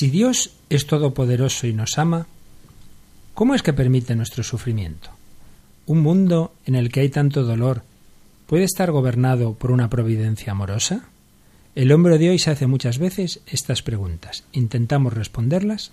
[0.00, 2.26] Si Dios es todopoderoso y nos ama,
[3.34, 5.10] ¿cómo es que permite nuestro sufrimiento?
[5.84, 7.82] ¿Un mundo en el que hay tanto dolor
[8.46, 11.04] puede estar gobernado por una providencia amorosa?
[11.74, 14.44] El hombre de hoy se hace muchas veces estas preguntas.
[14.52, 15.92] ¿Intentamos responderlas?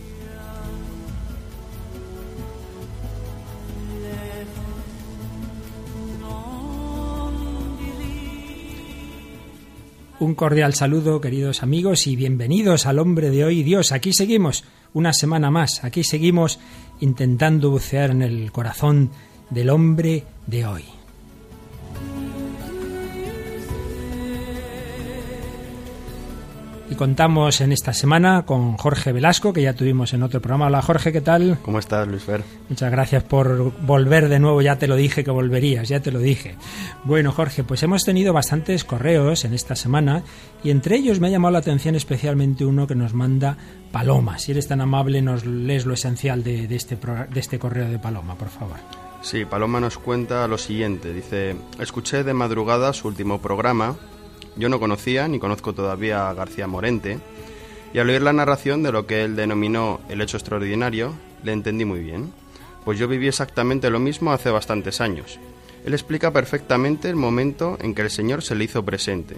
[10.21, 13.91] Un cordial saludo, queridos amigos, y bienvenidos al hombre de hoy, Dios.
[13.91, 14.63] Aquí seguimos
[14.93, 16.59] una semana más, aquí seguimos
[16.99, 19.09] intentando bucear en el corazón
[19.49, 21.00] del hombre de hoy.
[26.91, 30.67] Y contamos en esta semana con Jorge Velasco, que ya tuvimos en otro programa.
[30.67, 31.57] Hola Jorge, ¿qué tal?
[31.61, 32.43] ¿Cómo estás, Luis Fer?
[32.67, 36.19] Muchas gracias por volver de nuevo, ya te lo dije que volverías, ya te lo
[36.19, 36.57] dije.
[37.05, 40.23] Bueno, Jorge, pues hemos tenido bastantes correos en esta semana
[40.65, 43.55] y entre ellos me ha llamado la atención especialmente uno que nos manda
[43.93, 44.37] Paloma.
[44.37, 47.99] Si eres tan amable, nos lees lo esencial de, de este, de este correo de
[47.99, 48.75] Paloma, por favor.
[49.21, 51.13] Sí, Paloma nos cuenta lo siguiente.
[51.13, 53.95] Dice, escuché de madrugada su último programa
[54.55, 57.19] yo no conocía ni conozco todavía a García Morente,
[57.93, 61.13] y al oír la narración de lo que él denominó el hecho extraordinario,
[61.43, 62.31] le entendí muy bien,
[62.85, 65.39] pues yo viví exactamente lo mismo hace bastantes años.
[65.85, 69.35] Él explica perfectamente el momento en que el Señor se le hizo presente.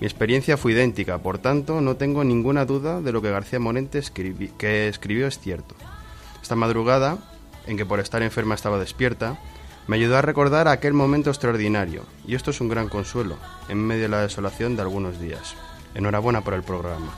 [0.00, 4.02] Mi experiencia fue idéntica, por tanto no tengo ninguna duda de lo que García Morente
[4.58, 5.74] que escribió es cierto.
[6.42, 7.18] Esta madrugada,
[7.66, 9.38] en que por estar enferma estaba despierta,
[9.86, 13.36] me ayudó a recordar aquel momento extraordinario, y esto es un gran consuelo,
[13.68, 15.54] en medio de la desolación de algunos días.
[15.94, 17.14] Enhorabuena por el programa.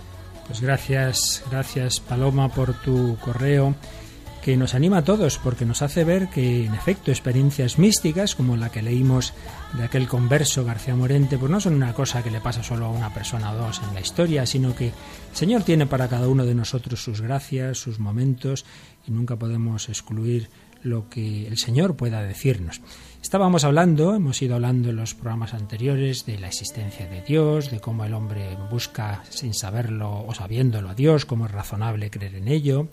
[0.47, 3.75] Pues gracias, gracias Paloma por tu correo
[4.43, 8.57] que nos anima a todos porque nos hace ver que en efecto experiencias místicas como
[8.57, 9.34] la que leímos
[9.77, 12.91] de aquel converso García Morente pues no son una cosa que le pasa solo a
[12.91, 14.93] una persona o dos en la historia, sino que el
[15.34, 18.65] Señor tiene para cada uno de nosotros sus gracias, sus momentos
[19.07, 20.49] y nunca podemos excluir
[20.83, 22.81] lo que el Señor pueda decirnos.
[23.22, 27.81] Estábamos hablando, hemos ido hablando en los programas anteriores de la existencia de Dios, de
[27.81, 32.49] cómo el hombre busca sin saberlo o sabiéndolo a Dios, cómo es razonable creer en
[32.49, 32.89] ello.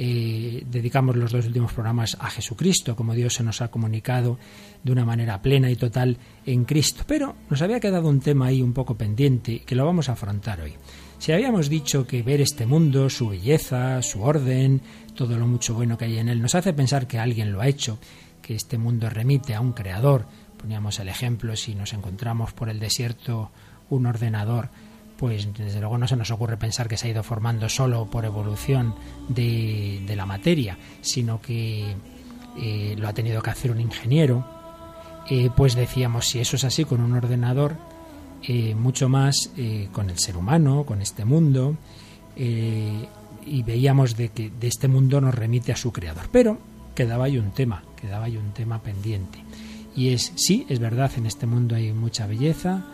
[0.00, 4.38] Eh, dedicamos los dos últimos programas a Jesucristo, como Dios se nos ha comunicado
[4.84, 7.02] de una manera plena y total en Cristo.
[7.06, 10.60] Pero nos había quedado un tema ahí un poco pendiente que lo vamos a afrontar
[10.60, 10.74] hoy.
[11.18, 14.80] Si habíamos dicho que ver este mundo, su belleza, su orden,
[15.18, 17.66] todo lo mucho bueno que hay en él, nos hace pensar que alguien lo ha
[17.66, 17.98] hecho,
[18.40, 20.26] que este mundo remite a un creador.
[20.56, 23.50] Poníamos el ejemplo, si nos encontramos por el desierto
[23.90, 24.68] un ordenador,
[25.16, 28.26] pues desde luego no se nos ocurre pensar que se ha ido formando solo por
[28.26, 28.94] evolución
[29.28, 31.96] de, la materia, sino que
[32.56, 34.46] eh, lo ha tenido que hacer un ingeniero.
[35.28, 37.74] Eh, pues decíamos, si eso es así con un ordenador,
[38.44, 39.50] eh, mucho más
[39.90, 41.76] con el ser humano, con este mundo,
[43.44, 46.28] y veíamos de que de este mundo nos remite a su creador.
[46.32, 46.58] Pero
[46.94, 49.42] quedaba ahí un tema, quedaba ahí un tema pendiente.
[49.94, 52.84] Y es, sí, es verdad, en este mundo hay mucha belleza,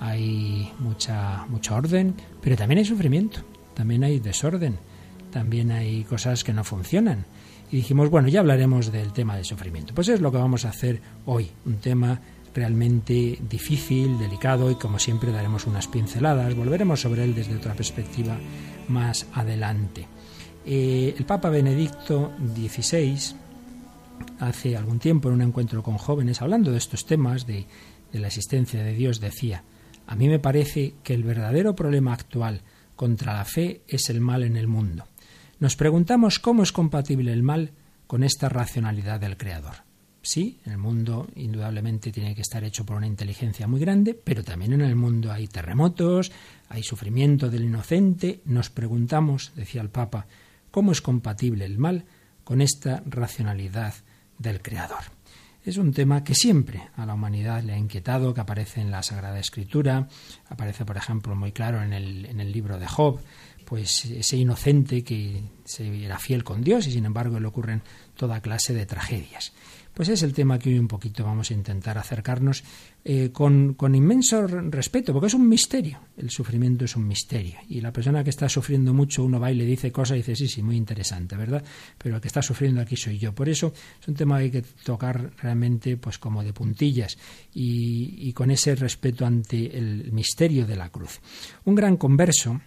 [0.00, 3.40] hay mucha, mucho orden, pero también hay sufrimiento,
[3.74, 4.76] también hay desorden,
[5.30, 7.26] también hay cosas que no funcionan.
[7.70, 9.94] Y dijimos, bueno, ya hablaremos del tema del sufrimiento.
[9.94, 12.20] Pues es lo que vamos a hacer hoy, un tema
[12.54, 18.36] realmente difícil, delicado y como siempre daremos unas pinceladas, volveremos sobre él desde otra perspectiva
[18.88, 20.06] más adelante.
[20.66, 23.36] Eh, el Papa Benedicto XVI,
[24.40, 27.66] hace algún tiempo en un encuentro con jóvenes, hablando de estos temas, de,
[28.12, 29.64] de la existencia de Dios, decía,
[30.06, 32.62] a mí me parece que el verdadero problema actual
[32.96, 35.06] contra la fe es el mal en el mundo.
[35.60, 37.72] Nos preguntamos cómo es compatible el mal
[38.06, 39.87] con esta racionalidad del Creador.
[40.28, 44.44] Sí, en el mundo indudablemente tiene que estar hecho por una inteligencia muy grande, pero
[44.44, 46.30] también en el mundo hay terremotos,
[46.68, 48.42] hay sufrimiento del inocente.
[48.44, 50.26] Nos preguntamos, decía el Papa,
[50.70, 52.04] cómo es compatible el mal
[52.44, 53.94] con esta racionalidad
[54.38, 55.00] del Creador.
[55.64, 59.02] Es un tema que siempre a la humanidad le ha inquietado, que aparece en la
[59.02, 60.08] Sagrada Escritura,
[60.50, 63.18] aparece, por ejemplo, muy claro en el, en el libro de Job,
[63.64, 67.80] pues ese inocente que se era fiel con Dios y sin embargo le ocurren
[68.14, 69.54] toda clase de tragedias.
[69.98, 72.62] Pues es el tema que hoy un poquito vamos a intentar acercarnos
[73.04, 75.98] eh, con, con, inmenso respeto, porque es un misterio.
[76.16, 77.56] El sufrimiento es un misterio.
[77.68, 80.36] Y la persona que está sufriendo mucho, uno va y le dice cosas y dice,
[80.36, 81.64] sí, sí, muy interesante, ¿verdad?
[81.98, 83.34] Pero el que está sufriendo aquí soy yo.
[83.34, 87.18] Por eso es un tema que hay que tocar realmente pues como de puntillas
[87.52, 91.18] y, y con ese respeto ante el misterio de la cruz.
[91.64, 92.60] Un gran converso,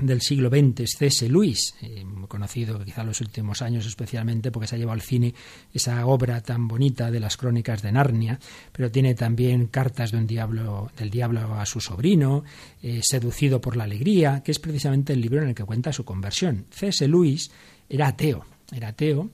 [0.00, 1.28] del siglo XX, C.S.
[1.28, 5.34] Lewis, eh, conocido quizá en los últimos años especialmente porque se ha llevado al cine
[5.72, 8.40] esa obra tan bonita de las crónicas de Narnia,
[8.72, 12.42] pero tiene también cartas de un diablo, del diablo a su sobrino,
[12.82, 16.04] eh, Seducido por la alegría, que es precisamente el libro en el que cuenta su
[16.04, 16.66] conversión.
[16.70, 17.06] C.S.
[17.06, 17.50] Lewis
[17.88, 19.30] era ateo, era ateo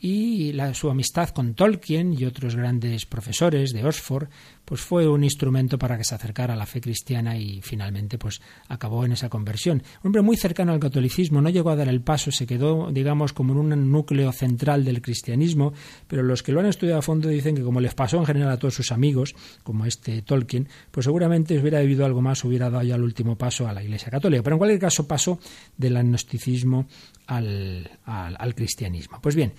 [0.00, 4.28] y su amistad con Tolkien y otros grandes profesores de Oxford
[4.64, 8.40] pues fue un instrumento para que se acercara a la fe cristiana y finalmente pues
[8.68, 9.82] acabó en esa conversión.
[10.02, 13.32] Un hombre muy cercano al catolicismo, no llegó a dar el paso, se quedó digamos
[13.32, 15.74] como en un núcleo central del cristianismo,
[16.06, 18.52] pero los que lo han estudiado a fondo dicen que como les pasó en general
[18.52, 22.84] a todos sus amigos, como este Tolkien, pues seguramente hubiera vivido algo más, hubiera dado
[22.84, 25.40] ya el último paso a la Iglesia Católica, pero en cualquier caso pasó
[25.76, 26.86] del agnosticismo
[27.26, 29.18] al, al cristianismo.
[29.20, 29.52] Pues bien,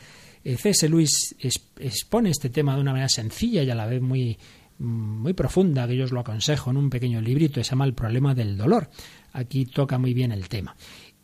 [0.43, 0.89] C.S.
[0.89, 4.37] Lewis expone este tema de una manera sencilla y a la vez muy,
[4.79, 8.33] muy profunda, que yo os lo aconsejo en un pequeño librito, se llama El problema
[8.33, 8.89] del dolor.
[9.33, 10.75] Aquí toca muy bien el tema.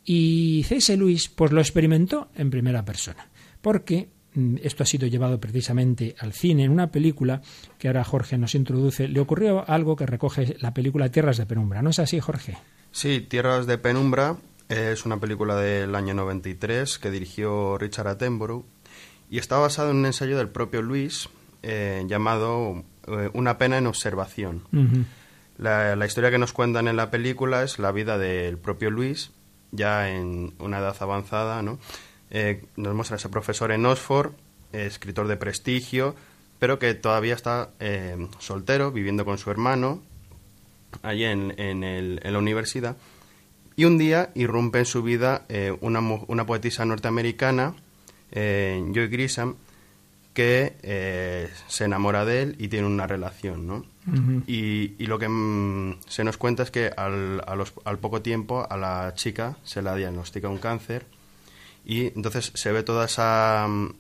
[0.06, 0.96] Y C.S.
[0.96, 3.30] Lewis pues lo experimentó en primera persona,
[3.62, 7.42] porque mm, esto ha sido llevado precisamente al cine en una película
[7.78, 9.08] que ahora Jorge nos introduce.
[9.08, 11.82] Le ocurrió algo que recoge la película Tierras de Penumbra.
[11.82, 12.58] ¿No es así, Jorge?
[12.92, 14.38] Sí, Tierras de Penumbra
[14.70, 18.66] es una película del año 93 que dirigió Richard Attenborough
[19.30, 21.30] y está basado en un ensayo del propio Luis
[21.64, 24.64] eh, llamado eh, Una pena en observación.
[25.58, 29.32] la, historia que nos cuentan en la película es la vida del propio Luis,
[29.72, 31.80] ya en una edad avanzada, ¿no?
[32.30, 34.34] Eh, nos muestra a ese profesor en Oxford,
[34.72, 36.16] escritor de prestigio,
[36.60, 37.72] pero que todavía está
[38.40, 40.02] soltero, viviendo con su hermano,
[41.02, 42.98] allí en, en, la universidad.
[43.76, 45.46] Y un día irrumpe en su vida
[45.82, 47.76] una, una poetisa norteamericana,
[48.32, 49.56] eh, Joy Grisam,
[50.34, 53.86] que eh, se enamora de él y tiene una relación, ¿no?
[54.48, 57.44] y, lo que mm, se nos cuenta es que al,
[57.84, 61.06] al poco tiempo a la chica se la diagnostica un cáncer
[61.84, 63.94] y entonces se ve toda esa mm,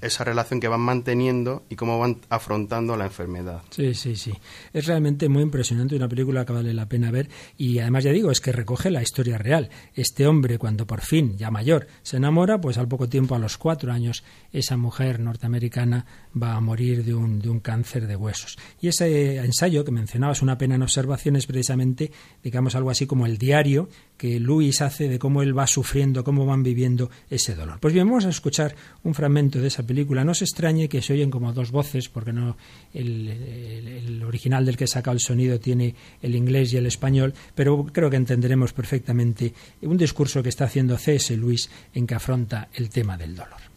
[0.00, 3.62] esa relación que van manteniendo y cómo van afrontando la enfermedad.
[3.70, 4.32] Sí, sí, sí.
[4.72, 8.30] Es realmente muy impresionante, una película que vale la pena ver y además ya digo,
[8.30, 9.70] es que recoge la historia real.
[9.94, 13.58] Este hombre cuando por fin, ya mayor, se enamora, pues al poco tiempo, a los
[13.58, 16.06] cuatro años, esa mujer norteamericana
[16.40, 18.58] va a morir de un, de un cáncer de huesos.
[18.80, 22.12] Y ese ensayo que mencionabas, una pena en observación, es precisamente,
[22.42, 26.44] digamos, algo así como el diario que Luis hace de cómo él va sufriendo, cómo
[26.44, 27.78] van viviendo ese dolor.
[27.80, 28.74] Pues bien, vamos a escuchar
[29.04, 30.24] un fragmento de esa película.
[30.24, 32.56] No se extrañe que se oyen como dos voces, porque no
[32.92, 37.86] el, original del que he sacado el sonido tiene el inglés y el español, pero
[37.86, 41.36] creo que entenderemos perfectamente un discurso que está haciendo C.S.
[41.36, 43.68] Luis en que afronta el tema del dolor.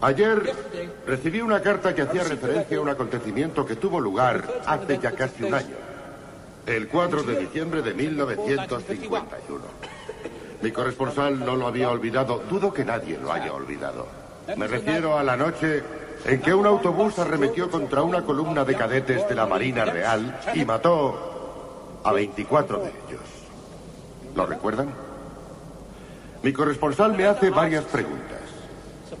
[0.00, 0.52] Ayer
[1.06, 5.44] recibí una carta que hacía referencia a un acontecimiento que tuvo lugar hace ya casi
[5.44, 5.74] un año,
[6.68, 9.64] el 4 de diciembre de 1951.
[10.60, 14.06] Mi corresponsal no lo había olvidado, dudo que nadie lo haya olvidado.
[14.56, 15.82] Me refiero a la noche
[16.24, 20.64] en que un autobús arremetió contra una columna de cadetes de la Marina Real y
[20.64, 23.20] mató a 24 de ellos.
[24.34, 24.92] ¿Lo recuerdan?
[26.42, 28.40] Mi corresponsal me hace varias preguntas,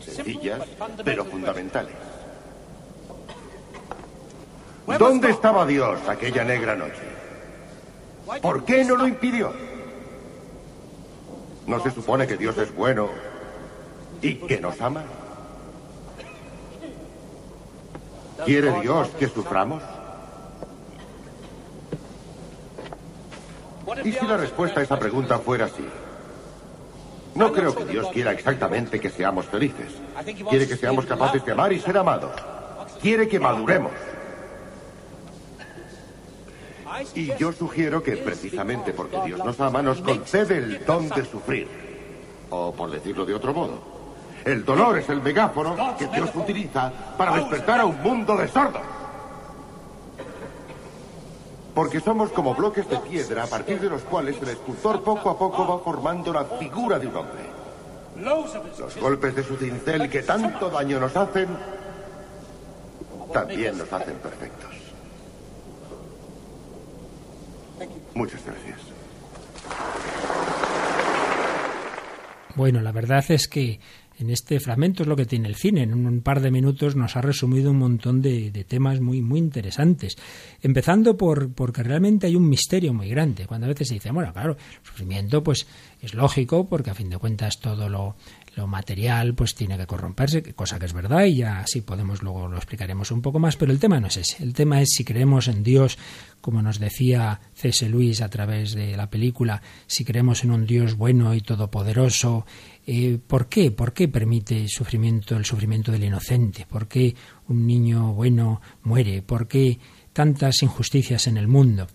[0.04, 0.60] sencillas,
[1.04, 1.94] pero fundamentales.
[4.98, 7.17] ¿Dónde estaba Dios aquella negra noche?
[8.42, 9.52] ¿Por qué no lo impidió?
[11.66, 13.08] ¿No se supone que Dios es bueno
[14.22, 15.02] y que nos ama?
[18.44, 19.82] ¿Quiere Dios que suframos?
[24.04, 25.84] ¿Y si la respuesta a esa pregunta fuera así?
[27.34, 29.92] No creo que Dios quiera exactamente que seamos felices.
[30.48, 32.32] Quiere que seamos capaces de amar y ser amados.
[33.00, 33.92] Quiere que maduremos.
[37.14, 41.68] Y yo sugiero que precisamente porque Dios nos ama, nos concede el don de sufrir.
[42.50, 43.78] O por decirlo de otro modo,
[44.44, 48.82] el dolor es el megáfono que Dios utiliza para despertar a un mundo de sordos.
[51.74, 55.38] Porque somos como bloques de piedra a partir de los cuales el escultor poco a
[55.38, 57.58] poco va formando la figura de un hombre.
[58.16, 61.48] Los golpes de su cincel que tanto daño nos hacen,
[63.32, 64.77] también nos hacen perfectos.
[68.18, 68.80] Muchas gracias.
[72.56, 73.78] Bueno, la verdad es que
[74.18, 75.84] en este fragmento es lo que tiene el cine.
[75.84, 80.16] En un par de minutos nos ha resumido un montón de, temas muy, muy interesantes.
[80.60, 83.46] Empezando por porque realmente hay un misterio muy grande.
[83.46, 85.68] Cuando a veces se dice, bueno, claro, el sufrimiento pues
[86.02, 88.16] es lógico porque a fin de cuentas todo lo,
[88.56, 92.48] lo material pues tiene que corromperse, cosa que es verdad y ya así podemos luego
[92.48, 94.42] lo explicaremos un poco más, pero el tema no es ese.
[94.42, 95.98] El tema es si creemos en Dios,
[96.40, 97.88] como nos decía C.S.
[97.88, 102.46] Luis a través de la película, si creemos en un Dios bueno y todopoderoso,
[102.86, 103.70] eh, ¿por qué?
[103.70, 106.66] ¿Por qué permite sufrimiento, el sufrimiento del inocente?
[106.68, 107.14] ¿Por qué
[107.48, 109.22] un niño bueno muere?
[109.22, 109.78] ¿Por qué
[110.12, 111.86] tantas injusticias en el mundo?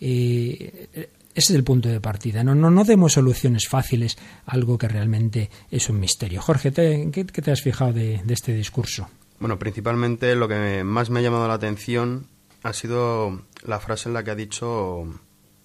[0.00, 2.42] Eh, ese es el punto de partida.
[2.42, 6.42] No, no, no demos soluciones fáciles a algo que realmente es un misterio.
[6.42, 9.08] Jorge, ¿qué, te has fijado de, este discurso?
[9.38, 12.26] Bueno, principalmente lo que más me ha llamado la atención
[12.64, 15.04] ha sido la frase en la que ha dicho,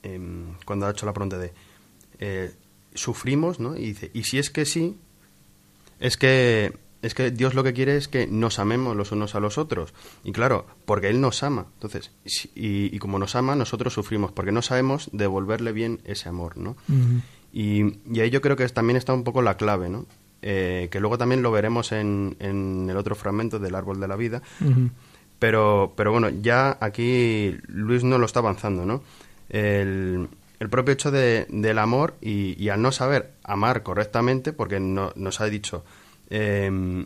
[0.03, 1.51] em, cuando ha hecho la pregunta de,
[2.19, 2.51] eh,
[2.93, 3.75] sufrimos, ¿no?
[3.75, 4.99] Y dice, y si es que sí,
[5.99, 9.39] es que es que Dios lo que quiere es que nos amemos los unos a
[9.39, 9.93] los otros.
[10.23, 11.67] Y claro, porque Él nos ama.
[11.75, 12.11] Entonces,
[12.55, 16.75] y, como nos ama, nosotros sufrimos, porque no sabemos devolverle bien ese amor, ¿no?
[17.51, 17.83] y,
[18.19, 20.05] ahí yo creo que también está un poco la clave, ¿no?
[20.41, 24.15] Eh, que luego también lo veremos en, en, el otro fragmento del árbol de la
[24.15, 24.41] vida.
[25.39, 29.03] pero, pero bueno, ya aquí Luis no lo está avanzando, ¿no?
[29.49, 30.29] El,
[30.63, 35.41] el propio hecho de, del amor y, al no saber amar correctamente, porque no, nos
[35.41, 35.83] ha dicho
[36.35, 37.05] eh,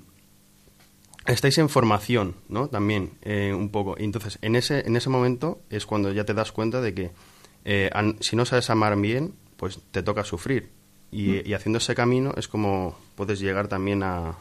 [1.28, 2.70] estáis en formación, ¿no?
[2.70, 3.96] También, eh, un poco.
[4.00, 7.12] Y entonces, en ese, en ese momento es cuando ya te das cuenta de que
[7.66, 7.90] eh,
[8.22, 10.70] si no sabes amar bien, pues te toca sufrir.
[11.12, 11.42] Y, mm.
[11.46, 14.38] y, haciendo ese camino es como puedes llegar también a...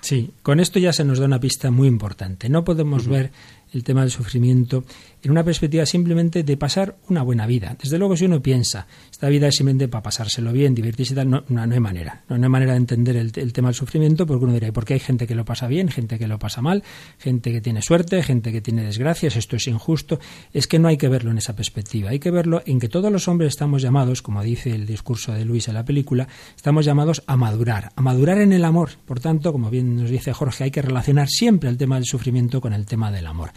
[0.00, 2.48] Sí, con esto ya se nos da una pista muy importante.
[2.48, 3.32] No podemos ver
[3.72, 4.84] el tema del sufrimiento
[5.22, 7.76] en una perspectiva simplemente de pasar una buena vida.
[7.80, 11.30] Desde luego, si uno piensa, esta vida es simplemente para pasárselo bien, divertirse y tal,
[11.30, 12.22] no, no, hay manera.
[12.28, 15.00] No, hay manera de entender el, tema del sufrimiento porque uno dirá, ¿por qué hay
[15.00, 16.82] gente que lo pasa bien, gente que lo pasa mal,
[17.18, 20.20] gente que tiene suerte, gente que tiene desgracias, esto es injusto?
[20.52, 22.10] Es que no hay que verlo en esa perspectiva.
[22.10, 25.44] Hay que verlo en que todos los hombres estamos llamados, como dice el discurso de
[25.44, 28.90] Luis en la película, estamos llamados a madurar, a madurar en el amor.
[29.04, 32.60] Por tanto, como bien nos dice Jorge, hay que relacionar siempre el tema del sufrimiento
[32.60, 33.50] con el tema del amor.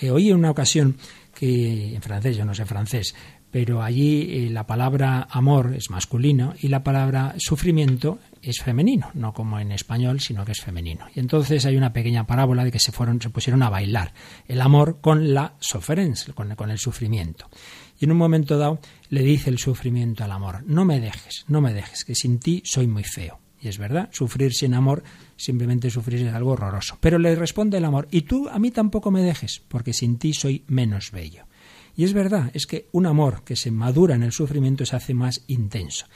[0.00, 0.96] Eh, oí en una ocasión
[1.34, 3.14] que en francés, yo no sé francés,
[3.50, 9.32] pero allí eh, la palabra amor es masculino y la palabra sufrimiento es femenino, no
[9.34, 11.06] como en español, sino que es femenino.
[11.14, 14.12] Y entonces hay una pequeña parábola de que se fueron, se pusieron a bailar
[14.46, 17.48] el amor con la sofference, con, con el sufrimiento.
[17.98, 18.80] Y en un momento dado
[19.10, 22.62] le dice el sufrimiento al amor, no me dejes, no me dejes, que sin ti
[22.64, 23.40] soy muy feo.
[23.60, 25.02] Y es verdad, sufrir sin amor,
[25.40, 26.98] simplemente sufrir es algo horroroso.
[27.00, 30.34] Pero le responde el amor, y tú a mí tampoco me dejes, porque sin ti
[30.34, 31.46] soy menos bello.
[31.96, 35.14] Y es verdad, es que un amor que se madura en el sufrimiento se hace
[35.14, 36.06] más intenso.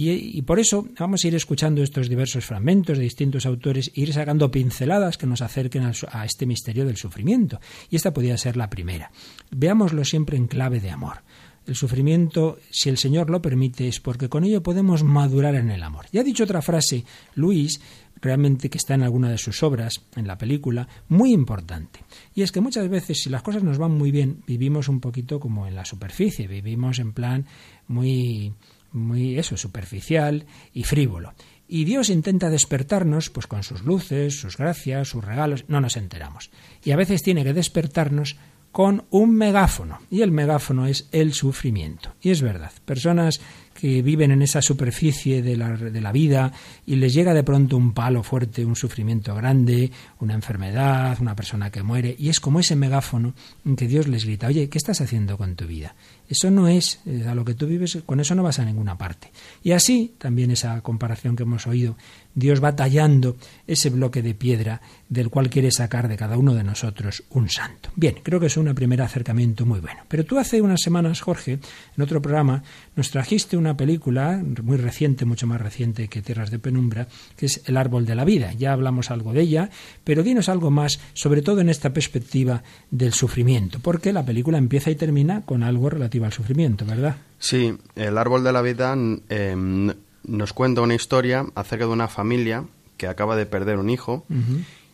[0.00, 4.12] Y, por eso vamos a ir escuchando estos diversos fragmentos de distintos autores e ir
[4.12, 7.58] sacando pinceladas que nos acerquen a, a este misterio del sufrimiento.
[7.90, 9.10] Y esta podría ser la primera.
[9.50, 11.24] Veámoslo siempre en clave de amor.
[11.66, 15.82] El sufrimiento, si el Señor lo permite, es porque con ello podemos madurar en el
[15.82, 16.06] amor.
[16.12, 17.80] Ya ha dicho otra frase, Luis,
[18.20, 22.00] realmente que está en alguna de sus obras, en la película, muy importante.
[22.34, 25.40] Y es que muchas veces, si las cosas nos van muy bien, vivimos un poquito
[25.40, 27.46] como en la superficie, vivimos en plan
[27.86, 28.52] muy,
[28.92, 31.34] muy eso, superficial y frívolo.
[31.68, 36.50] Y Dios intenta despertarnos, pues con sus luces, sus gracias, sus regalos, no nos enteramos.
[36.82, 38.36] Y a veces tiene que despertarnos
[38.72, 39.98] con un megáfono.
[40.10, 42.14] Y el megáfono es el sufrimiento.
[42.22, 43.40] Y es verdad, personas
[43.78, 46.52] que viven en esa superficie de la, de la, vida
[46.84, 51.70] y les llega de pronto un palo fuerte, un sufrimiento grande, una enfermedad, una persona
[51.70, 55.00] que muere, y es como ese megáfono en que Dios les grita, oye, ¿qué estás
[55.00, 55.94] haciendo con tu vida?
[56.28, 58.98] Eso no es, eh, a lo que tú vives, con eso no vas a ninguna
[58.98, 59.30] parte.
[59.62, 61.96] Y así, también esa comparación que hemos oído,
[62.34, 66.62] Dios va tallando ese bloque de piedra del cual quiere sacar de cada uno de
[66.62, 67.90] nosotros un santo.
[67.96, 70.02] Bien, creo que es un primer acercamiento muy bueno.
[70.08, 71.58] Pero tú hace unas semanas, Jorge,
[71.96, 72.62] en otro programa,
[72.94, 77.62] nos trajiste una película muy reciente, mucho más reciente que Tierras de Penumbra, que es
[77.66, 78.52] El Árbol de la Vida.
[78.52, 79.70] Ya hablamos algo de ella,
[80.04, 84.90] pero dinos algo más, sobre todo en esta perspectiva del sufrimiento, porque la película empieza
[84.90, 87.16] y termina con algo relativo al sufrimiento, ¿verdad?
[87.38, 88.94] Sí, El Árbol de la Vida
[89.28, 89.92] em,
[90.24, 92.64] nos cuenta una historia acerca de una familia
[92.96, 94.24] que acaba de perder un hijo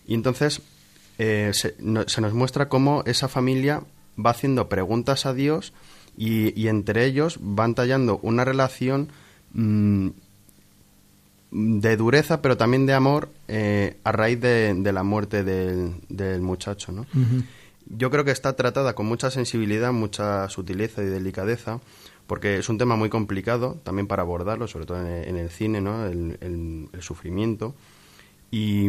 [0.06, 0.62] y entonces
[1.18, 3.82] eh, se, nos muestra cómo esa familia
[4.24, 5.72] va haciendo preguntas a Dios
[6.16, 9.08] y, entre ellos van tallando una relación
[9.52, 10.08] mm,
[11.50, 16.92] de dureza pero también de amor eh, a raíz de, la muerte del, muchacho.
[16.92, 17.06] ¿no?
[17.86, 21.80] Yo creo que está tratada con mucha sensibilidad, mucha sutileza y delicadeza
[22.26, 26.06] porque es un tema muy complicado también para abordarlo, sobre todo en el, cine, ¿no?
[26.06, 27.74] el, sufrimiento.
[28.50, 28.86] Y,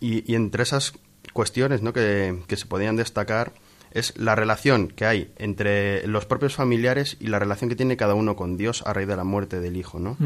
[0.00, 0.92] y, entre esas
[1.32, 1.92] cuestiones ¿no?
[1.92, 3.52] que, que se podían destacar
[3.96, 8.14] es la relación que hay entre los propios familiares y la relación que tiene cada
[8.14, 9.98] uno con Dios a raíz de la muerte del hijo.
[9.98, 10.16] ¿no?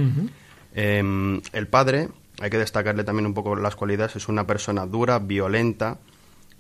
[0.75, 2.09] Em, el padre,
[2.41, 5.99] hay que destacarle también un poco las cualidades, es una persona dura, violenta,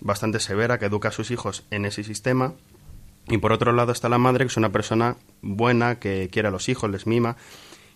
[0.01, 2.55] bastante severa, que educa a sus hijos en ese sistema.
[3.29, 6.51] Y por otro lado está la madre, que es una persona buena, que quiere a
[6.51, 7.37] los hijos, les mima.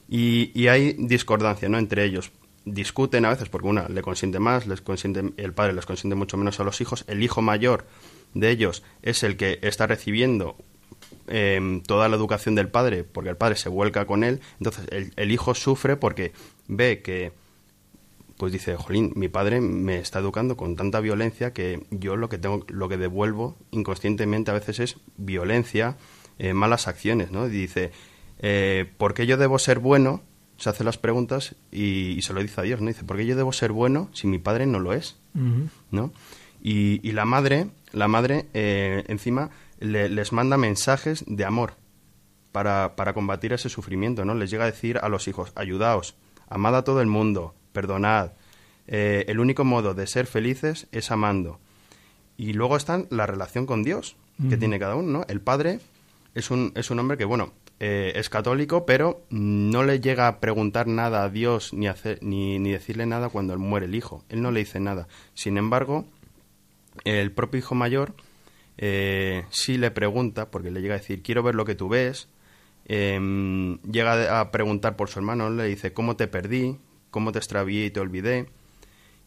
[0.09, 1.79] Y, y hay discordancia ¿no?
[1.79, 2.31] entre ellos
[2.65, 6.37] discuten a veces porque una le consiente más, les consiente, el padre les consiente mucho
[6.37, 7.87] menos a los hijos, el hijo mayor
[8.33, 10.57] de ellos es el que está recibiendo
[11.27, 15.31] em, toda la educación del padre porque el padre se vuelca con él, entonces el,
[15.31, 16.33] hijo sufre porque
[16.67, 17.33] ve que
[18.37, 22.39] pues dice, jolín, mi padre me está educando con tanta violencia que yo lo que
[22.39, 25.97] tengo, lo que devuelvo inconscientemente a veces es violencia,
[26.39, 27.47] eh, malas acciones, ¿no?
[27.47, 27.93] Y dice,
[28.41, 30.23] eh, ¿por qué yo debo ser bueno?
[30.57, 32.89] Se hace las preguntas y, se lo dice a Dios, ¿no?
[32.89, 35.17] Dice, ¿por qué yo debo ser bueno si mi padre no lo es?
[35.91, 36.13] ¿No?
[36.63, 39.51] Y, la madre, la madre eh, encima
[39.81, 41.75] les manda mensajes de amor
[42.53, 44.35] para, para combatir ese sufrimiento, ¿no?
[44.35, 46.15] Les llega a decir a los hijos, ayudaos,
[46.49, 48.33] amad a todo el mundo, perdonad.
[48.87, 51.61] Eh, el único modo de ser felices es amando.
[52.39, 54.17] Y luego está la relación con Dios
[54.49, 55.25] que tiene cada uno, ¿no?
[55.29, 55.79] El padre
[56.35, 60.41] es un, es un hombre que, bueno, eh, es católico, pero no le llega a
[60.41, 64.25] preguntar nada a Dios ni, hacer, ni, ni decirle nada cuando muere el hijo.
[64.29, 65.07] Él no le dice nada.
[65.35, 66.05] Sin embargo,
[67.05, 68.15] el propio hijo mayor
[68.79, 72.29] eh, sí le pregunta, porque le llega a decir, quiero ver lo que tú ves,
[72.87, 76.77] em, llega a preguntar por su hermano, le dice, ¿cómo te perdí?
[77.15, 78.49] ¿Cómo te extravié y te olvidé?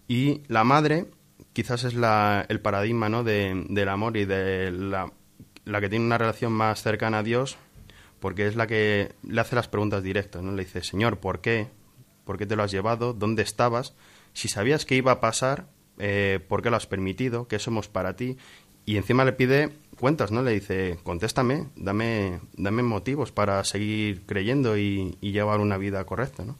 [0.10, 1.06] Y la madre
[1.54, 3.24] quizás es la, el paradigma ¿no?
[3.24, 5.14] de, del amor y de la,
[5.64, 7.56] la, que tiene una relación más cercana a Dios,
[8.20, 10.52] porque es la que le hace las preguntas directas, ¿no?
[10.52, 11.70] Le dice, Señor, ¿por qué?
[12.26, 13.14] ¿Por qué te lo has llevado?
[13.14, 13.96] ¿Dónde estabas?
[14.34, 18.18] Si sabías que iba a pasar, eh, por qué lo has permitido, qué somos para
[18.18, 18.36] ti.
[18.88, 20.42] Y encima le pide cuentas, ¿no?
[20.42, 26.56] Le dice, contéstame, dame, dame motivos para seguir creyendo y, llevar una vida correcta, ¿no?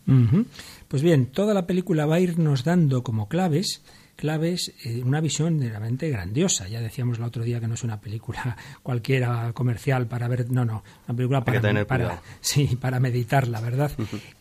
[0.90, 3.82] Pues bien, toda la película va a irnos dando como claves
[4.18, 6.68] claves, eh, una visión realmente grandiosa.
[6.68, 10.66] Ya decíamos el otro día que no es una película cualquiera comercial para ver, no,
[10.66, 13.92] no, una película para, para, sí, para meditarla, ¿verdad?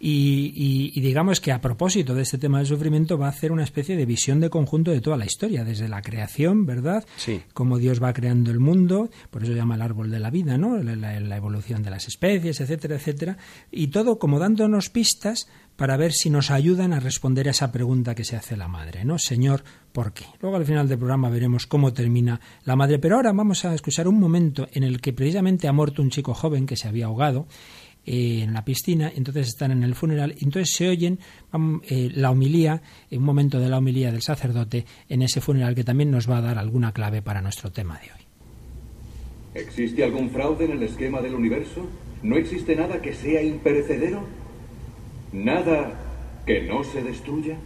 [0.01, 3.63] y, y, digamos que a propósito de este tema del sufrimiento va a hacer una
[3.63, 7.05] especie de visión de conjunto de toda la historia, desde la creación, ¿verdad?
[7.17, 7.43] Sí.
[7.53, 10.77] Cómo Dios va creando el mundo, por eso llama el árbol de la vida, ¿no?
[10.79, 13.37] La, la evolución de las especies, etcétera, etcétera.
[13.71, 18.15] Y todo como dándonos pistas para ver si nos ayudan a responder a esa pregunta
[18.15, 19.19] que se hace la madre, ¿no?
[19.19, 19.63] Señor,
[19.93, 20.25] ¿por qué?
[20.41, 24.09] Luego al final del programa veremos cómo termina la madre, pero ahora vamos a escuchar
[24.09, 27.47] un momento en el que precisamente ha muerto un chico joven que se había ahogado
[28.05, 31.19] eh, en la piscina, entonces están en el funeral, entonces se oyen
[31.89, 36.11] eh, la homilía, un momento de la homilía del sacerdote en ese funeral que también
[36.11, 38.27] nos va a dar alguna clave para nuestro tema de hoy.
[39.55, 41.87] ¿Existe algún fraude en el esquema del universo?
[42.23, 44.46] ¿No existe nada que sea imperecedero?
[45.33, 45.93] Nada
[46.47, 47.57] que no se destruya.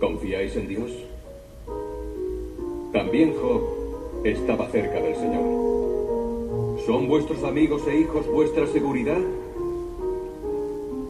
[0.00, 0.90] ¿Confiáis en Dios?
[2.92, 3.62] También Job
[4.24, 6.80] estaba cerca del Señor.
[6.84, 9.20] ¿Son vuestros amigos e hijos vuestra seguridad?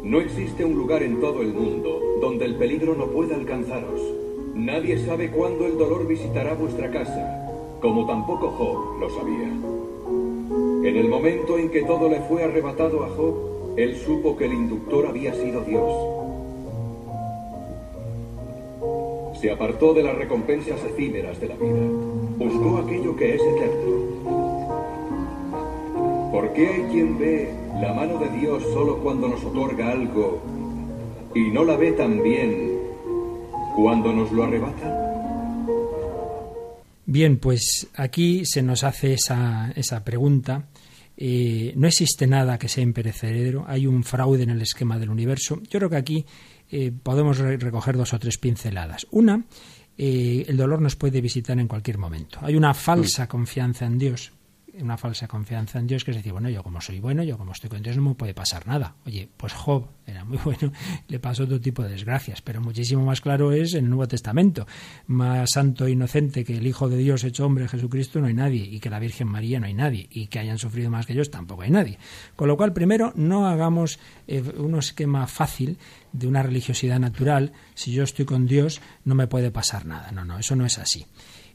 [0.02, 4.00] No existe un lugar en todo el mundo donde el peligro no pueda alcanzaros.
[4.54, 7.48] Nadie sabe cuándo el dolor visitará vuestra casa,
[7.80, 9.48] como tampoco Job lo sabía.
[10.88, 14.52] En el momento en que todo le fue arrebatado a Job, él supo que el
[14.52, 15.92] inductor había sido Dios.
[19.40, 21.80] Se apartó de las recompensas efímeras de la vida.
[22.38, 24.14] Buscó aquello que es eterno.
[26.30, 30.40] ¿Por qué hay quien ve la mano de Dios solo cuando nos otorga algo
[31.34, 32.78] y no la ve también
[33.76, 35.00] cuando nos lo arrebata?
[37.06, 40.68] Bien, pues aquí se nos hace esa, esa pregunta
[41.16, 45.60] eh, no existe nada que sea imperecedero, hay un fraude en el esquema del universo.
[45.70, 46.26] Yo creo que aquí
[46.70, 49.06] eh, podemos recoger dos o tres pinceladas.
[49.10, 49.44] Una,
[49.96, 52.38] eh, el dolor nos puede visitar en cualquier momento.
[52.42, 54.32] Hay una falsa confianza en Dios
[54.80, 57.52] una falsa confianza en Dios, que es decir, bueno, yo como soy bueno, yo como
[57.52, 58.96] estoy con Dios, no me puede pasar nada.
[59.06, 60.72] Oye, pues Job era muy bueno,
[61.08, 64.66] le pasó otro tipo de desgracias, pero muchísimo más claro es en el Nuevo Testamento.
[65.06, 68.64] Más santo e inocente que el Hijo de Dios hecho hombre, Jesucristo, no hay nadie,
[68.64, 71.30] y que la Virgen María no hay nadie, y que hayan sufrido más que ellos
[71.30, 71.98] tampoco hay nadie.
[72.36, 75.78] Con lo cual, primero, no hagamos eh, un esquema fácil
[76.12, 80.12] de una religiosidad natural, si yo estoy con Dios, no me puede pasar nada.
[80.12, 81.06] No, no, eso no es así.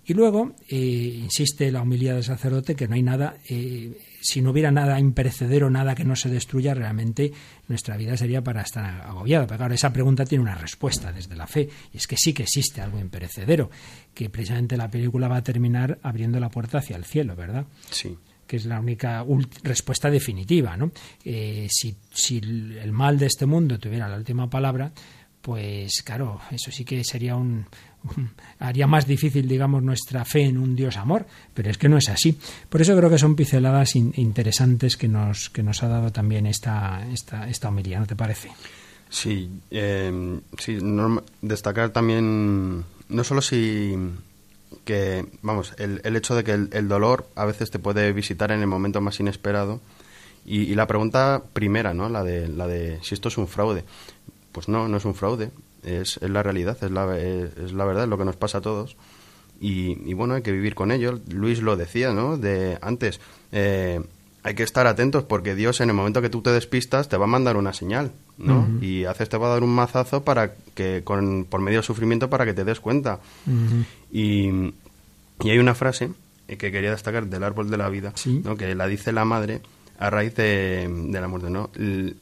[0.09, 4.49] Y luego eh, insiste la humildad del sacerdote que no hay nada, eh, si no
[4.49, 7.31] hubiera nada imperecedero, nada que no se destruya, realmente
[7.67, 9.45] nuestra vida sería para estar agobiada.
[9.45, 12.41] Pero claro, esa pregunta tiene una respuesta desde la fe, y es que sí que
[12.41, 13.69] existe algo imperecedero,
[14.15, 17.67] que precisamente la película va a terminar abriendo la puerta hacia el cielo, ¿verdad?
[17.91, 18.17] Sí
[18.47, 19.23] que es la única
[19.61, 20.75] respuesta definitiva.
[20.75, 20.91] ¿no?
[21.23, 24.91] Eh, si, si el mal de este mundo tuviera la última palabra,
[25.49, 27.65] pues claro, eso sí que sería un,
[28.59, 32.07] haría más difícil, digamos, nuestra fe en un Dios amor, pero es que no es
[32.07, 32.37] así.
[32.69, 37.03] Por eso creo que son pinceladas interesantes que nos, que nos ha dado también esta,
[37.11, 38.51] esta, esta homilía, ¿no te parece?
[39.09, 40.77] Sí, eh, sí
[41.41, 43.97] destacar también, no solo si
[44.85, 48.59] que, vamos, el, el hecho de que el, dolor a veces te puede visitar en
[48.59, 49.81] el momento más inesperado
[50.45, 52.07] y, y la pregunta primera, ¿no?
[52.07, 53.83] La de, la de si esto es un fraude.
[54.51, 55.51] Pues no, no es un fraude,
[55.83, 58.61] es, es la realidad, es la, es, la verdad, es lo que nos pasa a
[58.61, 58.95] todos.
[59.61, 61.19] Y, bueno, hay que vivir con ello.
[61.29, 62.37] Luis lo decía, ¿no?
[62.37, 63.19] De antes,
[63.51, 63.99] eh,
[64.41, 67.25] hay que estar atentos porque Dios en el momento que tú te despistas te va
[67.25, 68.65] a mandar una señal, ¿no?
[68.81, 72.29] Y haces te va a dar un mazazo para que, con, por medio del sufrimiento,
[72.29, 73.19] para que te des cuenta.
[74.11, 74.49] y,
[75.43, 76.11] y, hay una frase
[76.47, 78.55] que quería destacar del árbol de la vida, ¿no?
[78.55, 79.61] Que la dice la madre
[79.99, 81.69] a raíz de, de la muerte, ¿no?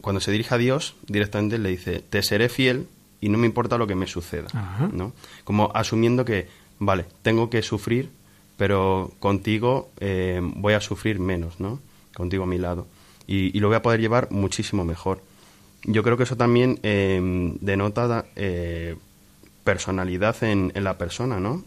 [0.01, 2.87] Cuando se dirige a Dios, directamente le dice, te seré fiel
[3.21, 4.47] y no me importa lo que me suceda,
[4.91, 5.13] ¿no?
[5.43, 6.47] Como asumiendo que,
[6.79, 8.09] vale, tengo que sufrir,
[8.57, 11.79] pero contigo eh, voy a sufrir menos, ¿no?
[12.15, 12.87] Contigo a mi lado.
[13.27, 15.21] Y, lo voy a poder llevar muchísimo mejor.
[15.83, 18.95] Yo creo que eso también eh, denota eh,
[19.63, 21.63] personalidad en, en, la persona, ¿no?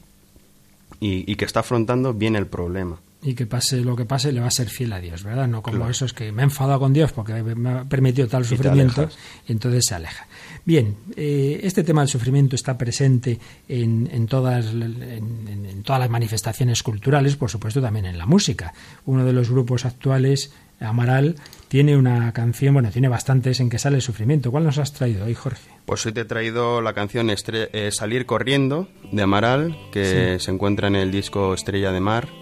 [0.98, 4.40] Y, y que está afrontando bien el problema y que pase lo que pase le
[4.40, 5.46] va a ser fiel a Dios, ¿verdad?
[5.46, 8.44] No como eso es que me he enfadado con Dios porque me ha permitido tal
[8.44, 9.08] sufrimiento,
[9.46, 10.26] y entonces se aleja.
[10.64, 16.82] Bien, eh, este tema del sufrimiento está presente en, en todas, en, todas las manifestaciones
[16.82, 18.72] culturales, por supuesto también en la música.
[19.04, 21.36] Uno de los grupos actuales, Amaral,
[21.68, 24.50] tiene una canción, bueno, tiene bastantes en que sale el sufrimiento.
[24.50, 25.68] ¿Cuál nos has traído hoy, Jorge?
[25.84, 30.88] Pues hoy te he traído la canción eh, Salir Corriendo de Amaral, que se encuentra
[30.88, 32.39] en el disco Estrella de Mar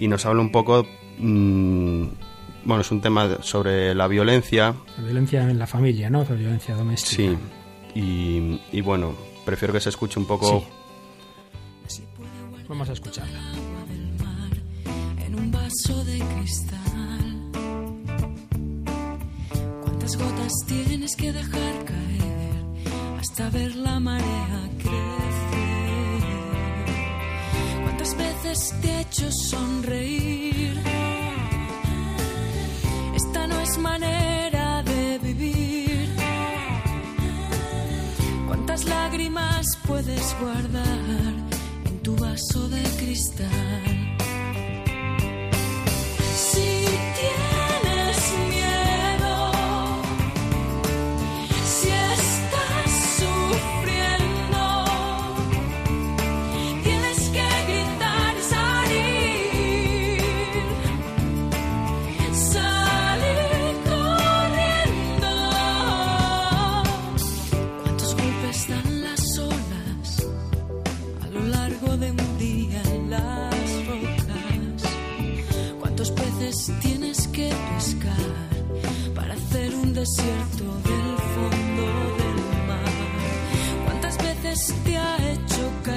[0.00, 0.86] y nos habla un poco,
[1.18, 2.04] mmm,
[2.64, 4.74] bueno, es un tema sobre la violencia.
[4.96, 6.24] La violencia en la familia, ¿no?
[6.28, 7.16] La violencia doméstica.
[7.22, 7.36] Sí,
[7.94, 10.64] y, y bueno, prefiero que se escuche un poco...
[11.86, 12.02] Sí.
[12.66, 13.40] Vamos a escucharla.
[15.26, 17.50] En un vaso de cristal.
[19.82, 24.70] ¿Cuántas gotas tienes que dejar caer hasta ver la marea
[28.16, 30.80] veces te he hecho sonreír.
[33.14, 36.08] Esta no es manera de vivir.
[38.46, 41.34] ¿Cuántas lágrimas puedes guardar
[41.84, 44.09] en tu vaso de cristal?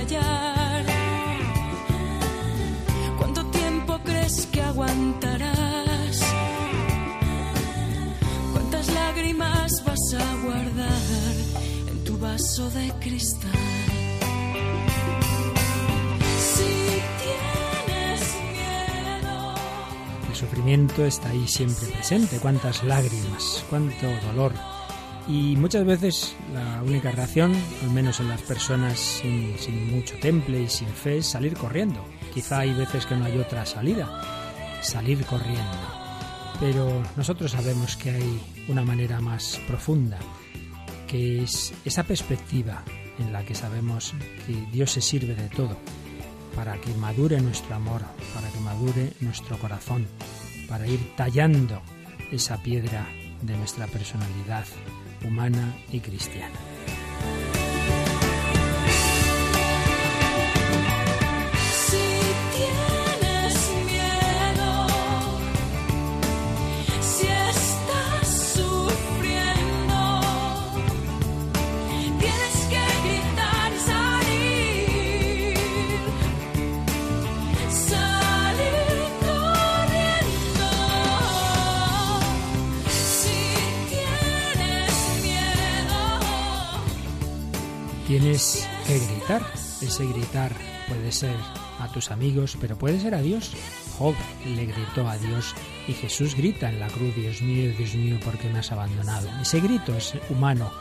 [0.03, 0.85] Callar?
[3.17, 6.21] ¿Cuánto tiempo crees que aguantarás?
[8.51, 11.35] ¿Cuántas lágrimas vas a guardar
[11.89, 13.51] en tu vaso de cristal?
[20.33, 24.51] sufrimiento está ahí siempre presente, cuántas lágrimas, cuánto dolor.
[25.27, 29.55] Y muchas veces la única reacción, al menos en las personas sin,
[29.95, 32.03] mucho temple y sin fe, es salir corriendo.
[32.33, 34.21] Quizá hay veces que no hay otra salida,
[34.81, 35.77] salir corriendo.
[36.59, 40.19] Pero nosotros sabemos que hay una manera más profunda,
[41.07, 42.83] que es esa perspectiva
[43.17, 44.13] en la que sabemos
[44.45, 45.77] que Dios se sirve de todo
[46.53, 48.01] para que madure nuestro amor,
[48.33, 50.05] para que madure nuestro corazón,
[50.67, 51.81] para ir tallando
[52.31, 53.07] esa piedra
[53.41, 54.65] de nuestra personalidad
[55.23, 56.72] humana y cristiana.
[89.83, 90.55] Ese gritar
[90.87, 91.35] puede ser
[91.79, 93.51] a tus amigos, pero puede ser a Dios.
[93.97, 94.15] Job
[94.45, 95.53] le gritó a Dios
[95.87, 99.27] y Jesús grita en la cruz, Dios mío, Dios mío, ¿por qué me has abandonado?
[99.41, 100.71] Ese grito es humano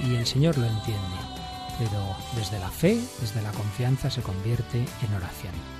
[0.00, 1.18] y el Señor lo entiende,
[1.78, 5.77] pero desde la fe, desde la confianza se convierte en oración.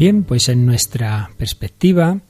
[0.00, 2.22] Bien, pues en nuestra perspectiva,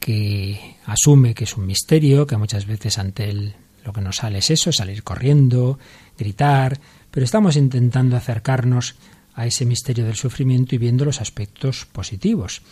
[0.00, 3.54] que asume que es un misterio, que muchas veces ante él
[3.84, 5.78] lo que nos sale es eso, salir corriendo,
[6.18, 6.80] gritar,
[7.12, 8.96] pero estamos intentando acercarnos
[9.34, 12.62] a ese misterio del sufrimiento y viendo los aspectos positivos.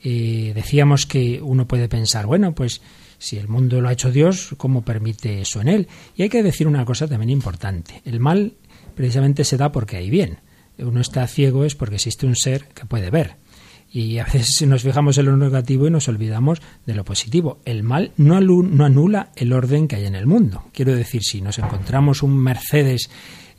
[0.00, 2.82] Eh, decíamos que uno puede pensar, bueno, pues
[3.18, 5.88] si el mundo lo ha hecho Dios, ¿cómo permite eso en él?
[6.14, 8.02] Y hay que decir una cosa también importante.
[8.04, 8.52] El mal
[8.94, 10.38] precisamente se da porque hay bien.
[10.78, 13.44] Uno está ciego es porque existe un ser que puede ver.
[13.92, 17.60] Y a veces nos fijamos en lo negativo y nos olvidamos de lo positivo.
[17.64, 20.64] El mal no, anula el orden que hay en el mundo.
[20.72, 23.08] Quiero decir, si nos encontramos un Mercedes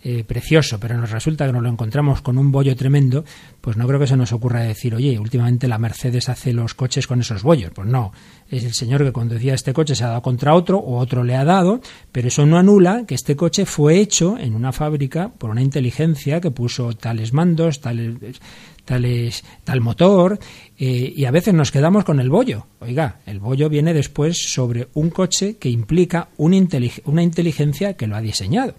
[0.04, 3.26] eh, precioso, pero nos resulta que nos lo encontramos con un bollo tremendo,
[3.62, 7.08] pues no creo que se nos ocurra decir, oye, últimamente la Mercedes hace los coches
[7.08, 7.72] con esos bollos.
[7.74, 8.14] Pues no,
[8.50, 11.36] es el señor que conducía este coche se ha dado contra otro o otro le
[11.36, 15.50] ha dado, pero eso no anula que este coche fue hecho en una fábrica por
[15.50, 18.40] una inteligencia que puso tales mandos, tales
[18.88, 20.40] tal motor,
[20.80, 22.66] eh, y a veces nos quedamos con el bollo.
[22.80, 26.58] Oiga, el bollo viene después sobre un coche que implica una,
[27.06, 28.76] una inteligencia que lo ha diseñado.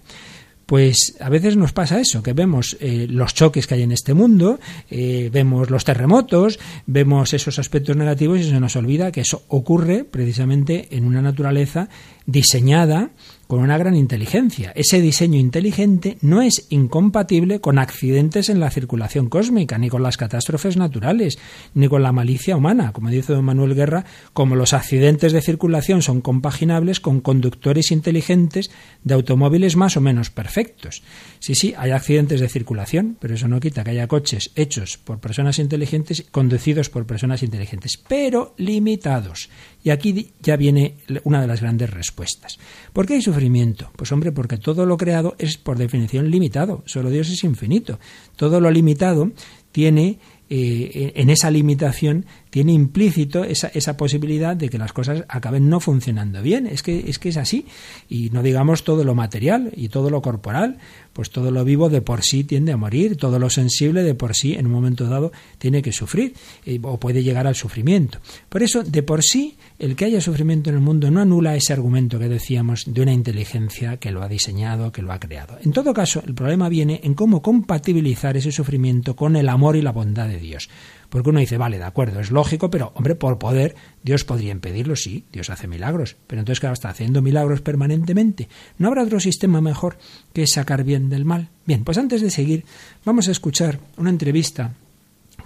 [0.68, 4.12] Pues a veces nos pasa eso, que vemos eh, los choques que hay en este
[4.12, 9.44] mundo, eh, vemos los terremotos, vemos esos aspectos negativos y se nos olvida que eso
[9.48, 11.88] ocurre precisamente en una naturaleza
[12.26, 13.12] diseñada
[13.48, 14.72] con una gran inteligencia.
[14.76, 20.18] Ese diseño inteligente no es incompatible con accidentes en la circulación cósmica, ni con las
[20.18, 21.38] catástrofes naturales,
[21.74, 22.92] ni con la malicia humana.
[22.92, 28.70] Como dice don Manuel Guerra, como los accidentes de circulación son compaginables con conductores inteligentes
[29.02, 31.02] de automóviles más o menos perfectos.
[31.38, 35.20] Sí, sí, hay accidentes de circulación, pero eso no quita que haya coches hechos por
[35.20, 39.48] personas inteligentes, conducidos por personas inteligentes, pero limitados.
[39.88, 42.58] Y aquí ya viene una de las grandes respuestas.
[42.92, 43.90] ¿Por qué hay sufrimiento?
[43.96, 47.98] Pues hombre, porque todo lo creado es por definición limitado, solo Dios es infinito.
[48.36, 49.32] Todo lo limitado
[49.72, 50.18] tiene
[50.50, 55.80] eh, en esa limitación tiene implícito esa, esa, posibilidad de que las cosas acaben no
[55.80, 56.66] funcionando bien.
[56.66, 57.66] Es que, es que es así.
[58.08, 60.78] Y no digamos todo lo material y todo lo corporal,
[61.12, 64.34] pues todo lo vivo de por sí tiende a morir, todo lo sensible de por
[64.34, 66.34] sí en un momento dado tiene que sufrir
[66.64, 68.18] eh, o puede llegar al sufrimiento.
[68.48, 71.72] Por eso, de por sí, el que haya sufrimiento en el mundo no anula ese
[71.72, 75.58] argumento que decíamos de una inteligencia que lo ha diseñado, que lo ha creado.
[75.64, 79.82] En todo caso, el problema viene en cómo compatibilizar ese sufrimiento con el amor y
[79.82, 80.68] la bondad de Dios.
[81.08, 84.94] Porque uno dice, vale, de acuerdo, es lógico, pero hombre, por poder, Dios podría impedirlo,
[84.94, 88.48] sí, Dios hace milagros, pero entonces, claro, está haciendo milagros permanentemente.
[88.76, 89.96] ¿No habrá otro sistema mejor
[90.32, 91.48] que sacar bien del mal?
[91.64, 92.64] Bien, pues antes de seguir,
[93.04, 94.74] vamos a escuchar una entrevista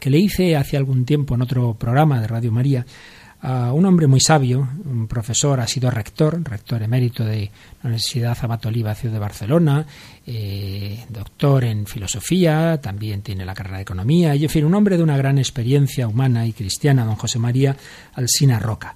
[0.01, 2.85] que le hice hace algún tiempo en otro programa de Radio María
[3.43, 7.51] a un hombre muy sabio, un profesor, ha sido rector, rector emérito de
[7.83, 9.85] la Universidad Abat Oliva Ciudad de Barcelona,
[10.25, 14.97] eh, doctor en filosofía, también tiene la carrera de economía, y en fin, un hombre
[14.97, 17.77] de una gran experiencia humana y cristiana, don José María
[18.15, 18.95] Alsina Roca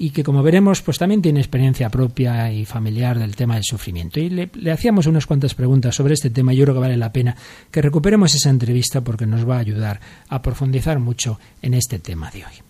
[0.00, 4.20] y que como veremos pues también tiene experiencia propia y familiar del tema del sufrimiento.
[4.20, 7.34] Y le, hacíamos unas cuantas preguntas sobre este tema yo creo que vale la pena
[7.70, 12.30] que recuperemos esa entrevista porque nos va a ayudar a profundizar mucho en este tema
[12.30, 12.67] de hoy.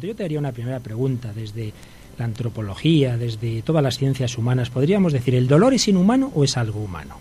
[0.00, 1.72] Yo te haría una primera pregunta desde
[2.18, 4.70] la antropología, desde todas las ciencias humanas.
[4.70, 7.16] ¿Podríamos decir, ¿el dolor es inhumano o es algo humano?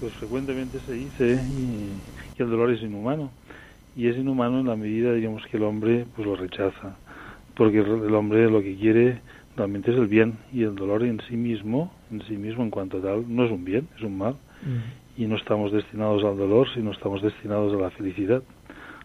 [0.00, 1.38] Pues frecuentemente se dice
[2.36, 3.30] que el dolor es inhumano.
[3.96, 6.96] Y es inhumano en la medida, digamos, que el hombre pues lo rechaza.
[7.56, 9.20] Porque el hombre lo que quiere
[9.56, 10.38] realmente es el bien.
[10.52, 13.64] Y el dolor en sí mismo, en sí mismo en cuanto tal, no es un
[13.64, 14.34] bien, es un mal.
[14.62, 15.22] Mm.
[15.22, 18.42] Y no estamos destinados al dolor, sino estamos destinados a la felicidad.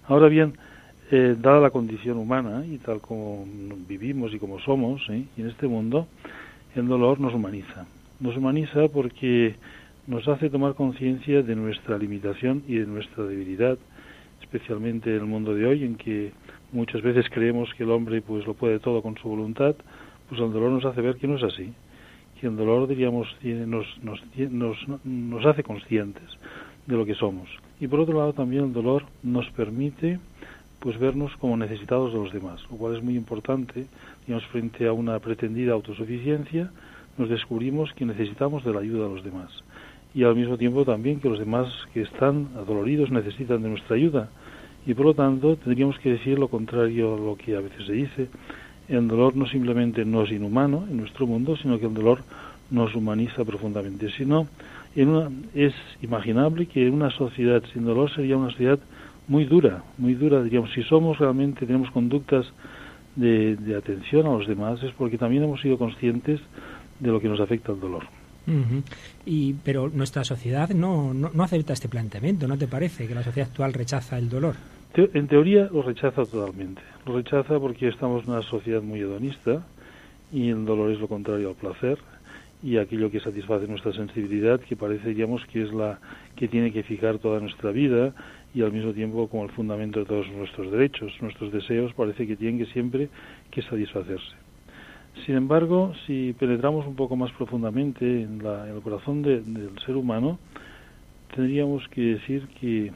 [0.08, 0.54] Ahora bien,
[1.12, 3.46] eh, dada la condición humana y tal como
[3.88, 5.26] vivimos y como somos ¿eh?
[5.38, 6.08] y en este mundo,
[6.76, 7.86] el dolor nos humaniza.
[8.20, 9.56] Nos humaniza porque
[10.08, 13.78] nos hace tomar conciencia de nuestra limitación y de nuestra debilidad
[14.42, 16.32] especialmente en el mundo de hoy, en que
[16.72, 19.76] muchas veces creemos que el hombre pues lo puede todo con su voluntad,
[20.30, 21.74] pues el dolor nos hace ver que no es así,
[22.40, 26.24] que el dolor, diríamos, nos, nos, nos, nos hace conscientes
[26.86, 27.50] de lo que somos.
[27.80, 30.20] Y por otro lado también el dolor nos permite
[30.80, 33.86] pues vernos como necesitados de los demás, lo cual es muy importante,
[34.26, 36.72] digamos, frente a una pretendida autosuficiencia,
[37.18, 39.52] nos descubrimos que necesitamos de la ayuda de los demás.
[40.14, 44.30] Y al mismo tiempo también que los demás que están adoloridos necesitan de nuestra ayuda.
[44.86, 47.94] Y por lo tanto tendríamos que decir lo contrario a lo que a veces se
[47.94, 48.30] dice.
[48.88, 52.20] El dolor no simplemente no es inhumano en nuestro mundo, sino que el dolor
[52.70, 54.10] nos humaniza profundamente.
[54.12, 54.48] Si no,
[54.96, 58.80] en una, es imaginable que una sociedad sin dolor sería una sociedad
[59.28, 62.46] muy dura, muy dura, diríamos, si somos realmente, tenemos conductas
[63.16, 66.40] de, de, atención a los demás, es porque también hemos sido conscientes
[67.00, 68.04] de lo que nos afecta el dolor.
[69.26, 73.08] y, pero nuestra sociedad no, no, no, acepta este planteamiento, ¿no te parece?
[73.08, 74.56] Que la sociedad actual rechaza el dolor.
[74.94, 76.82] Te, en teoría lo rechaza totalmente.
[77.06, 79.66] Lo rechaza porque estamos en una sociedad muy hedonista
[80.32, 81.98] y el dolor es lo contrario al placer
[82.64, 86.00] y aquello que satisface nuestra sensibilidad, que parece, digamos, que es la
[86.36, 88.14] que tiene que fijar toda nuestra vida
[88.56, 92.38] y al mismo tiempo como el fundamento de todos nuestros derechos, nuestros deseos, parece que
[92.38, 93.10] tienen que siempre
[93.52, 94.36] que satisfacerse.
[95.26, 99.78] Sin embargo, si penetramos un poco más profundamente en, la, en el corazón de, del
[99.86, 100.40] ser humano,
[101.36, 102.94] tendríamos que decir que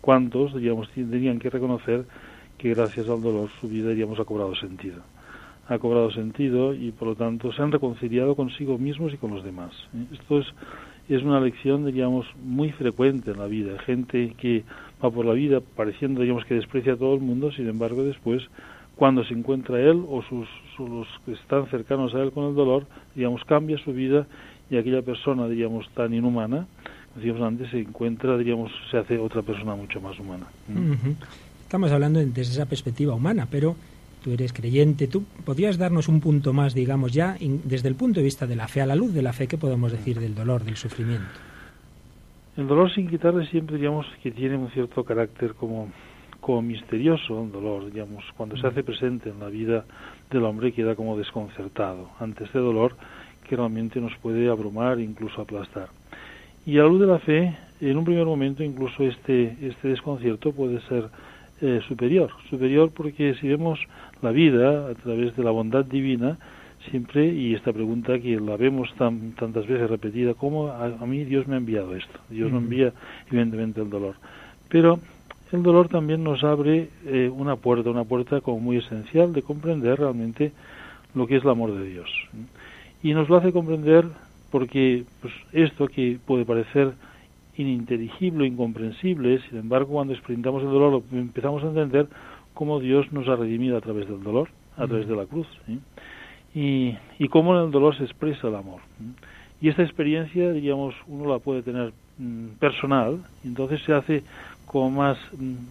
[0.00, 2.04] cuántos, diríamos, tendrían que reconocer
[2.56, 5.02] que gracias al dolor su vida, ha cobrado sentido
[5.68, 9.44] ha cobrado sentido y por lo tanto se han reconciliado consigo mismos y con los
[9.44, 9.72] demás.
[10.12, 10.46] Esto es,
[11.08, 13.78] es una lección, diríamos, muy frecuente en la vida.
[13.80, 14.64] Gente que
[15.02, 18.42] va por la vida pareciendo, digamos, que desprecia a todo el mundo, sin embargo, después,
[18.96, 22.86] cuando se encuentra él o sus, los que están cercanos a él con el dolor,
[23.14, 24.26] digamos, cambia su vida
[24.70, 26.66] y aquella persona, diríamos, tan inhumana,
[27.16, 30.46] decíamos antes, se encuentra, diríamos, se hace otra persona mucho más humana.
[31.62, 33.76] Estamos hablando desde esa perspectiva humana, pero
[34.24, 38.24] tú eres creyente, tú podrías darnos un punto más, digamos, ya desde el punto de
[38.24, 40.64] vista de la fe, a la luz de la fe, ¿qué podemos decir del dolor,
[40.64, 41.28] del sufrimiento?
[42.56, 45.90] El dolor, sin quitarle siempre, digamos, que tiene un cierto carácter como,
[46.40, 49.84] como misterioso, un dolor, digamos, cuando se hace presente en la vida
[50.30, 52.96] del hombre queda como desconcertado ante este dolor
[53.46, 55.90] que realmente nos puede abrumar, incluso aplastar.
[56.64, 60.50] Y a la luz de la fe, en un primer momento, incluso este, este desconcierto
[60.52, 61.10] puede ser
[61.60, 62.30] eh, superior.
[62.50, 63.78] Superior porque si vemos
[64.24, 66.38] la vida a través de la bondad divina,
[66.90, 71.24] siempre, y esta pregunta que la vemos tan, tantas veces repetida, ¿cómo a, a mí
[71.24, 72.18] Dios me ha enviado esto?
[72.28, 72.92] Dios no envía
[73.30, 74.16] evidentemente el dolor.
[74.68, 74.98] Pero
[75.52, 80.00] el dolor también nos abre eh, una puerta, una puerta como muy esencial de comprender
[80.00, 80.52] realmente
[81.14, 82.10] lo que es el amor de Dios.
[83.02, 84.04] Y nos lo hace comprender
[84.50, 86.94] porque pues, esto que puede parecer
[87.56, 92.08] ininteligible, incomprensible, sin embargo, cuando experimentamos el dolor empezamos a entender
[92.54, 95.78] cómo Dios nos ha redimido a través del dolor, a través de la cruz, ¿sí?
[96.54, 98.80] y, y cómo en el dolor se expresa el amor.
[98.98, 99.04] ¿sí?
[99.60, 104.22] Y esta experiencia, diríamos, uno la puede tener mm, personal, y entonces se hace
[104.66, 105.18] como más,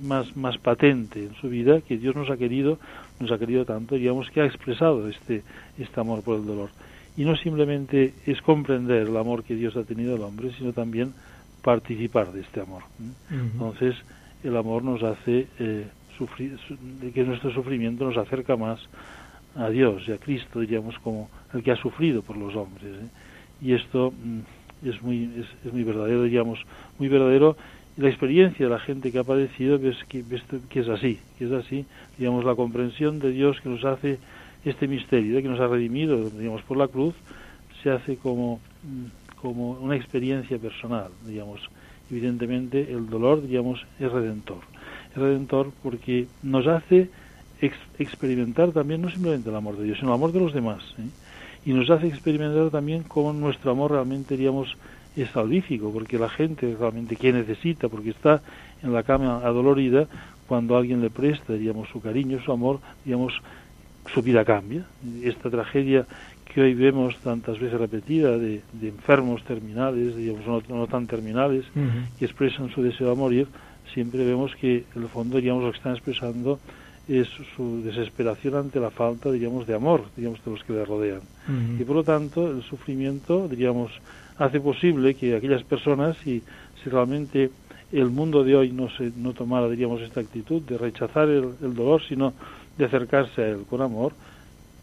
[0.02, 2.80] más, más patente en su vida que Dios nos ha querido,
[3.20, 5.44] nos ha querido tanto, digamos, que ha expresado este,
[5.78, 6.70] este amor por el dolor.
[7.16, 11.14] Y no simplemente es comprender el amor que Dios ha tenido al hombre, sino también
[11.62, 12.84] participar de este amor.
[13.00, 13.52] Uh -huh.
[13.54, 13.96] Entonces,
[14.44, 15.88] el amor nos hace eh,
[17.14, 18.80] que nuestro sufrimiento nos acerca más
[19.56, 22.86] a Dios y a Cristo, diríamos, como el que ha sufrido por los hombres.
[22.86, 23.08] ¿eh?
[23.62, 26.60] Y esto mm, es, muy, es, es, muy verdadero, diríamos,
[27.00, 27.56] muy verdadero.
[27.98, 30.24] Y la experiencia de la gente que ha padecido ves que,
[30.70, 31.86] que es así, que es así,
[32.18, 34.18] digamos, la comprensión de Dios que nos hace
[34.66, 37.14] este misterio, que nos ha redimido, digamos, por la cruz,
[37.84, 38.60] se hace como
[39.44, 41.60] como una experiencia personal, digamos.
[42.10, 44.60] Evidentemente el dolor, digamos, es redentor.
[45.16, 47.10] Redentor porque nos hace
[47.62, 50.84] ex experimentar también no simplemente el amor de Dios, sino el amor de los demás.
[51.00, 51.08] ¿eh?
[51.66, 54.76] Y nos hace experimentar también cómo nuestro amor realmente, digamos,
[55.16, 58.42] es salvífico, porque la gente realmente que necesita, porque está
[58.82, 60.08] en la cama adolorida,
[60.48, 63.34] cuando alguien le presta, digamos, su cariño, su amor, digamos,
[64.14, 64.86] su vida cambia.
[65.24, 66.06] Esta tragedia
[66.46, 71.66] que hoy vemos tantas veces repetida de, de enfermos terminales, digamos, no, no tan terminales,
[71.76, 72.18] uh -huh.
[72.20, 73.48] que expresan su deseo de morir,
[73.94, 76.60] siempre vemos que en el fondo, digamos, lo que están expresando
[77.08, 81.22] es su desesperación ante la falta, digamos, de amor, digamos, de los que le rodean.
[81.48, 81.82] Uh -huh.
[81.82, 83.92] Y por lo tanto, el sufrimiento, diríamos,
[84.38, 86.42] hace posible que aquellas personas, si,
[86.82, 87.50] si realmente
[87.92, 91.76] el mundo de hoy no se no tomara, diríamos, esta actitud de rechazar el, el
[91.76, 92.34] dolor, sino
[92.78, 94.14] de acercarse a él con amor,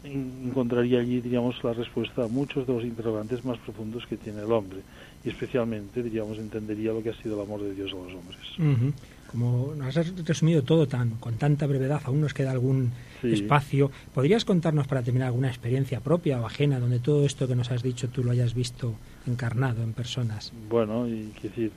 [0.04, 4.52] encontraría allí, diríamos, la respuesta a muchos de los interrogantes más profundos que tiene el
[4.52, 4.80] hombre.
[5.22, 8.40] Y especialmente, diríamos, entendería lo que ha sido el amor de Dios a los hombres.
[8.58, 8.92] Uh -huh.
[9.26, 12.90] como nos has resumido todo tan con tanta brevedad, aún nos queda algún
[13.20, 13.32] Sí.
[13.34, 13.90] espacio.
[14.12, 17.82] ¿Podrías contarnos para terminar alguna experiencia propia o ajena donde todo esto que nos has
[17.82, 18.96] dicho tú lo hayas visto
[19.26, 20.52] encarnado en personas?
[20.68, 21.70] Bueno, y quiero decir,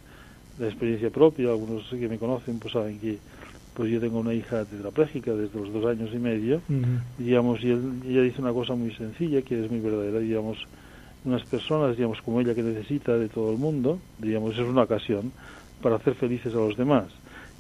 [0.58, 3.20] la experiencia propia, algunos que me conocen pues saben que
[3.76, 7.02] pues yo tengo una hija tetrapléjica desde los dos años y medio, Ujú.
[7.20, 10.58] digamos, y él- ella dice una cosa muy sencilla que es muy verdadera, digamos,
[11.26, 15.34] unas personas, digamos, como ella que necesita de todo el mundo, digamos, es una ocasión
[15.82, 17.12] para hacer felices a los demás.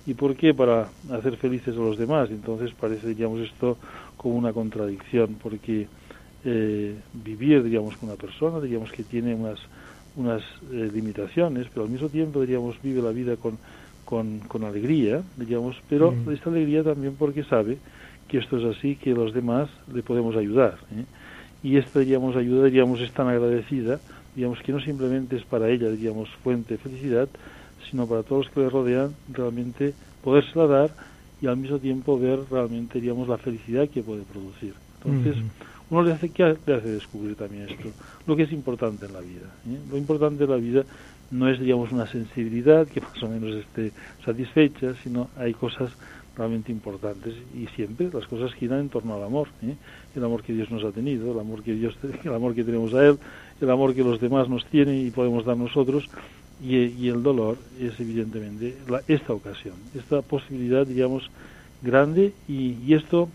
[0.06, 2.30] ¿Y por qué para hacer felices a los demás?
[2.30, 3.78] Entonces parece, digamos, esto
[4.18, 5.88] como una contradicción, porque
[6.44, 9.60] eh, vivir, digamos, con una persona, digamos, que tiene unas,
[10.16, 10.42] unas
[10.72, 13.60] eh, limitaciones, pero al mismo tiempo, digamos, vive la vida con,
[14.04, 16.32] con, con alegría, digamos, pero Mm.
[16.32, 17.80] esta alegría también porque sabe
[18.28, 20.80] que esto es así, que los demás le podemos ayudar.
[20.92, 21.06] ¿eh?
[21.64, 24.00] Y esta, digamos, ayuda, digamos, es tan agradecida,
[24.36, 27.30] digamos, que no simplemente es para ella, digamos, fuente de felicidad,
[27.90, 29.94] sino para todos los que le rodean, realmente
[30.24, 30.92] podérsela dar
[31.42, 34.74] y al mismo tiempo ver realmente, digamos, la felicidad que puede producir.
[35.04, 35.44] Entonces,
[35.90, 37.90] uno le hace, ¿qué le hace descubrir también esto?
[38.26, 39.48] Lo que es importante en la vida.
[39.68, 39.78] ¿eh?
[39.92, 40.84] Lo importante en la vida
[41.32, 43.92] no es, digamos, una sensibilidad que más o menos esté
[44.24, 45.92] satisfecha, sino hay cosas
[46.36, 49.76] realmente importantes y siempre las cosas giran en torno al amor, ¿eh?
[50.16, 52.94] el amor que Dios nos ha tenido, el amor que Dios, el amor que tenemos
[52.94, 53.18] a Él,
[53.62, 56.04] el amor que los demás nos tienen y podemos dar nosotros
[56.62, 61.24] y, y el dolor es evidentemente la- esta ocasión, esta posibilidad, digamos,
[61.82, 63.30] grande y, y esto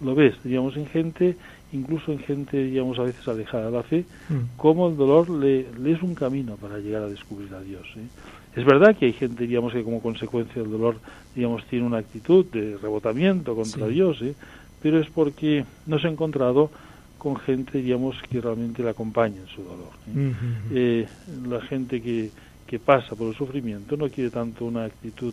[0.00, 1.36] lo ves, digamos, en gente,
[1.72, 4.34] incluso en gente, digamos, a veces alejada de la fe, Mm.
[4.58, 7.86] cómo el dolor le, le es un camino para llegar a descubrir a Dios.
[7.96, 8.06] ¿eh?
[8.56, 10.96] Es verdad que hay gente, digamos, que como consecuencia del dolor,
[11.34, 13.92] digamos, tiene una actitud de rebotamiento contra Sí.
[13.94, 14.34] Dios, ¿eh?
[14.82, 16.70] pero es porque no se ha encontrado
[17.18, 19.90] con gente, digamos, que realmente le acompaña en su dolor.
[20.14, 20.32] ¿eh?
[20.72, 21.08] Eh,
[21.48, 22.30] la gente que,
[22.66, 25.32] que pasa por el sufrimiento no quiere tanto una actitud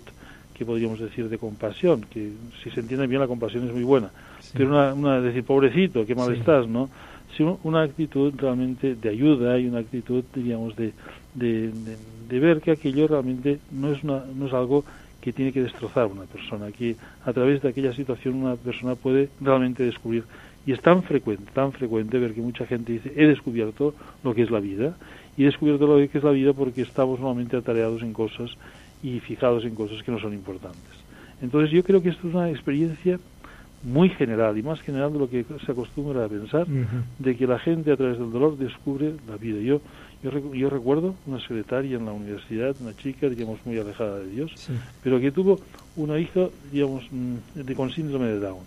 [0.54, 2.32] que podríamos decir de compasión, que
[2.64, 4.10] si se entiende bien la compasión es muy buena,
[4.40, 4.52] Sí.
[4.54, 6.40] pero una, una decir, pobrecito, qué mal Sí.
[6.40, 6.90] estás, ¿no?
[7.38, 10.94] Sino una actitud realmente de ayuda y una actitud, diríamos, de,
[11.34, 11.98] de, de-
[12.30, 14.86] de ver que aquello realmente no es, una, no es algo
[15.20, 18.96] que tiene que destrozar a una persona, que a través de aquella situación una persona
[18.96, 20.24] puede realmente descubrir.
[20.66, 24.44] Y es tan frecuente, tan frecuente ver que mucha gente dice, he descubierto lo que
[24.44, 24.96] es la vida,
[25.38, 28.52] y he descubierto lo que es la vida porque estamos normalmente atareados en cosas
[29.04, 30.92] y fijados en cosas que no son importantes.
[31.42, 33.20] Entonces yo creo que esto es una experiencia
[33.84, 36.68] muy general y más general de lo que se acostumbra a pensar,
[37.18, 39.60] de que la gente a través del dolor descubre la vida.
[39.60, 39.82] Yo,
[40.24, 44.52] yo, yo recuerdo una secretaria en la universidad, una chica, digamos, muy alejada de Dios,
[44.56, 44.74] Sí.
[45.04, 45.60] pero que tuvo
[45.96, 48.64] una hija, digamos, mm, de, con síndrome de Down.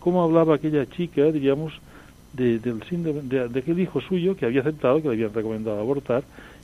[0.00, 1.72] ¿Cómo hablaba aquella chica, digamos,
[2.32, 5.80] de, del síndrome, de, de aquel hijo suyo que había aceptado, que le habían recomendado
[5.80, 6.22] abortar?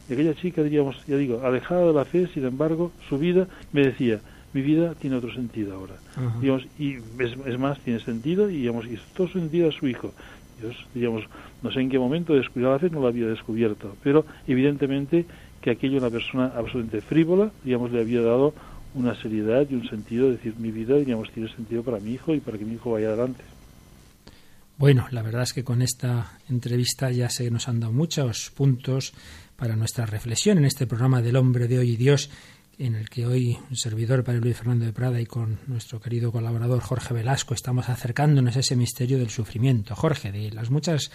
[0.09, 3.83] Y aquella chica, digamos, ya digo, alejada de la fe, sin embargo, su vida, me
[3.87, 4.21] decía,
[4.53, 5.95] mi vida tiene otro sentido ahora.
[6.41, 9.89] Digamos, y es, es más, tiene sentido, y digamos, y todo su sentido a su
[9.89, 10.13] hijo.
[10.95, 11.25] Digamos,
[11.63, 15.27] no sé en qué momento descubrió la fe, no la había descubierto, pero evidentemente
[15.61, 18.55] que aquello una persona absolutamente frívola, digamos, le había dado
[18.95, 22.35] una seriedad y un sentido, es decir, mi vida, digamos, tiene sentido para mi hijo
[22.35, 23.43] y para que mi hijo vaya adelante.
[24.77, 29.15] Bueno, la verdad es que con esta entrevista ya se nos han dado muchos puntos
[29.57, 32.31] para nuestra reflexión en este programa del hombre de hoy y Dios,
[32.79, 36.33] en el que hoy un servidor, Padre Luis Fernando de Prada, y con nuestro querido
[36.33, 39.95] colaborador Jorge Velasco estamos acercándonos a ese misterio del sufrimiento.
[39.95, 41.11] Jorge, de las muchas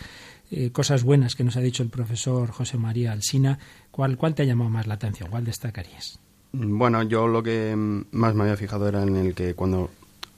[0.51, 3.60] eh, cosas buenas que nos ha dicho el profesor José María Alsina,
[3.91, 5.30] ¿cuál, ¿cuál te ha llamado más la atención?
[5.30, 6.20] ¿Cuál destacarías?
[6.51, 9.91] Bueno, yo lo que más me había fijado era en el que cuando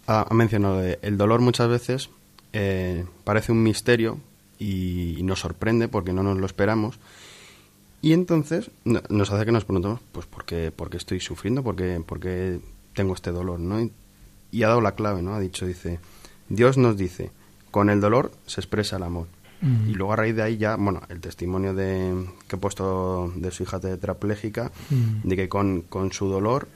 [0.08, 2.10] ha, mencionado el dolor muchas veces
[2.54, 4.20] eh, parece un misterio
[4.60, 7.00] y, y nos sorprende porque no nos lo esperamos.
[8.02, 11.64] Y entonces no- nos hace que nos preguntemos, pues, ¿por qué, por qué estoy sufriendo?
[11.64, 12.60] ¿Por qué, por qué
[12.94, 13.60] tengo este dolor?
[13.60, 13.80] ¿no?
[13.82, 13.92] Y,
[14.52, 15.36] y ha dado la clave, ¿no?
[15.36, 16.00] Ha dicho, dice,
[16.50, 17.32] Dios nos dice,
[17.70, 19.28] con el dolor se expresa el amor.
[19.62, 19.92] Mm.
[19.92, 23.52] Y luego a raíz de ahí ya, bueno, el testimonio de, que he puesto de
[23.52, 25.28] su hija tetrapléjica, Mm.
[25.30, 26.68] de que con, con su dolor,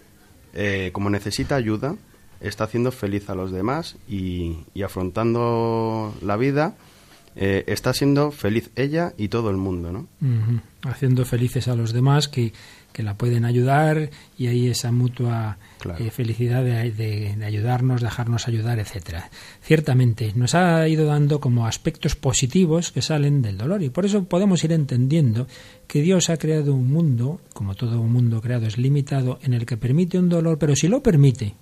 [0.53, 1.95] eh, como necesita ayuda,
[2.39, 6.75] está haciendo feliz a los demás y, y afrontando la vida,
[7.35, 10.07] eh, está siendo feliz ella y todo el mundo, ¿no?
[10.83, 12.53] Haciendo felices a los demás que,
[12.93, 16.03] que la pueden ayudar y ahí esa mutua Claro.
[16.03, 19.29] eh, felicidad de, de- de ayudarnos, dejarnos ayudar, etcétera.
[19.61, 24.23] Ciertamente nos ha ido dando como aspectos positivos que salen del dolor y por eso
[24.23, 25.47] podemos ir entendiendo
[25.87, 29.77] que Dios ha creado un mundo, como todo mundo creado es limitado, en el que
[29.77, 31.53] permite un dolor, pero si lo permite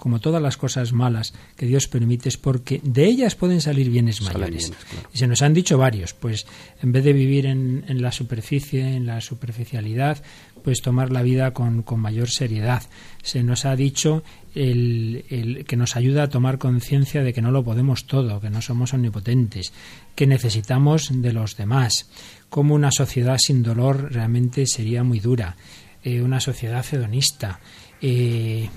[0.00, 4.22] como todas las cosas malas que Dios permite, es porque de ellas pueden salir bienes
[4.22, 4.72] mayores.
[5.12, 6.46] Y se nos han dicho varios, pues
[6.82, 10.22] en vez de vivir en, la superficie, en la superficialidad,
[10.64, 12.82] pues tomar la vida con, mayor seriedad.
[13.22, 14.22] Se nos ha dicho
[14.54, 18.62] el, que nos ayuda a tomar conciencia de que no lo podemos todo, que no
[18.62, 19.74] somos omnipotentes,
[20.14, 22.08] que necesitamos de los demás,
[22.48, 25.56] como una sociedad sin dolor realmente sería muy dura,
[26.02, 27.60] eh, una sociedad hedonista.
[28.00, 28.70] Eh,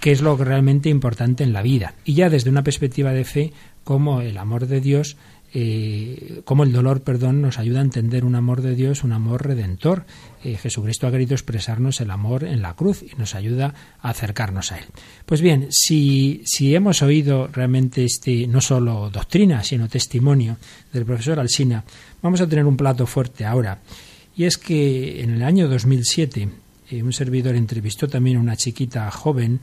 [0.00, 1.94] que es lo realmente importante en la vida.
[2.04, 3.52] Y ya desde una perspectiva de fe,
[3.84, 5.16] como el amor de Dios,
[5.54, 9.46] eh, como el dolor, perdón, nos ayuda a entender un amor de Dios, un amor
[9.46, 10.04] redentor.
[10.44, 14.72] Eh, Jesucristo ha querido expresarnos el amor en la cruz y nos ayuda a acercarnos
[14.72, 14.84] a Él.
[15.24, 20.58] Pues bien, si, si hemos oído realmente este, no solo doctrina, sino testimonio
[20.92, 21.82] del profesor Alsina,
[22.20, 23.80] vamos a tener un plato fuerte ahora.
[24.36, 26.48] Y es que en el año 2007
[26.90, 29.60] eh, un servidor entrevistó también a una chiquita joven,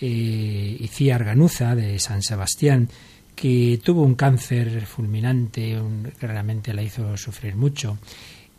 [0.00, 2.88] eh, Arganuza, de San Sebastián,
[3.34, 5.78] que tuvo un cáncer fulminante
[6.18, 7.98] que realmente la hizo sufrir mucho.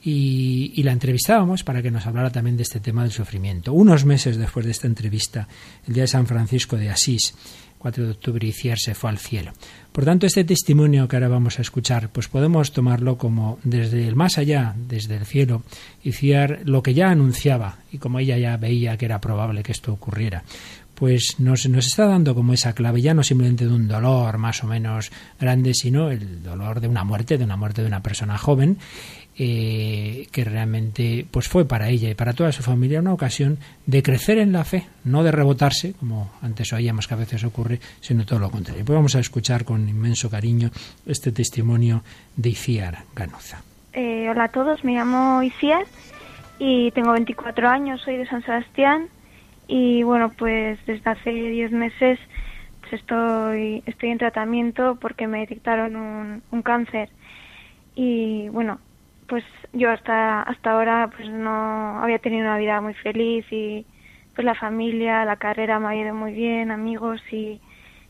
[0.04, 3.74] Y, la entrevistábamos para que nos hablara también de este tema del sufrimiento.
[3.74, 5.48] Unos meses después de esta entrevista,
[5.88, 7.36] el día de San Francisco de Asís,
[7.82, 9.52] 4 de octubre, Iciar se fue al cielo.
[9.92, 14.16] Por tanto, este testimonio que ahora vamos a escuchar, pues podemos tomarlo como desde el
[14.16, 15.64] más allá, desde el cielo,
[16.04, 19.92] Iciar lo que ya anunciaba y como ella ya veía que era probable que esto
[19.92, 20.44] ocurriera
[21.02, 24.64] pues nos, nos, está dando como esa clave, ya no simplemente de un dolor más
[24.64, 28.38] o menos grande, sino el dolor de una muerte, de una muerte de una persona
[28.38, 28.78] joven,
[29.38, 34.04] eh, que realmente pues fue para ella y para toda su familia una ocasión de
[34.04, 38.26] crecer en la fe, no de rebotarse, como antes oíamos que a veces ocurre, sino
[38.26, 38.84] todo lo contrario.
[38.86, 40.70] Pues vamos a escuchar con inmenso cariño
[41.06, 42.04] este testimonio
[42.36, 43.62] de Iciar Ganuza.
[43.94, 45.86] Eh, hola a todos, me llamo Iciar
[46.60, 49.08] y tengo 24 años, soy de San Sebastián
[49.68, 52.20] y bueno, pues desde hace 10 meses
[52.92, 57.10] estoy, estoy en tratamiento porque me detectaron un, un cáncer
[57.96, 58.80] y bueno,
[59.32, 63.86] pues yo hasta hasta ahora pues no había tenido una vida muy feliz y
[64.36, 67.62] pues la familia, la carrera me ha ido muy bien, amigos y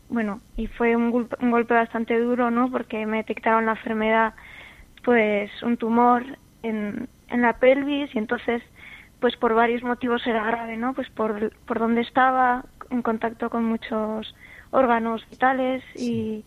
[0.08, 2.72] bueno, y fue un, golpe, un golpe bastante duro, ¿no?
[2.72, 4.34] Porque me detectaron la enfermedad,
[5.04, 6.24] pues un tumor
[6.64, 8.60] en, en la pelvis y entonces
[9.20, 10.92] pues por varios motivos era grave, ¿no?
[10.92, 14.34] Pues por, por donde estaba, en contacto con muchos
[14.72, 16.44] órganos vitales y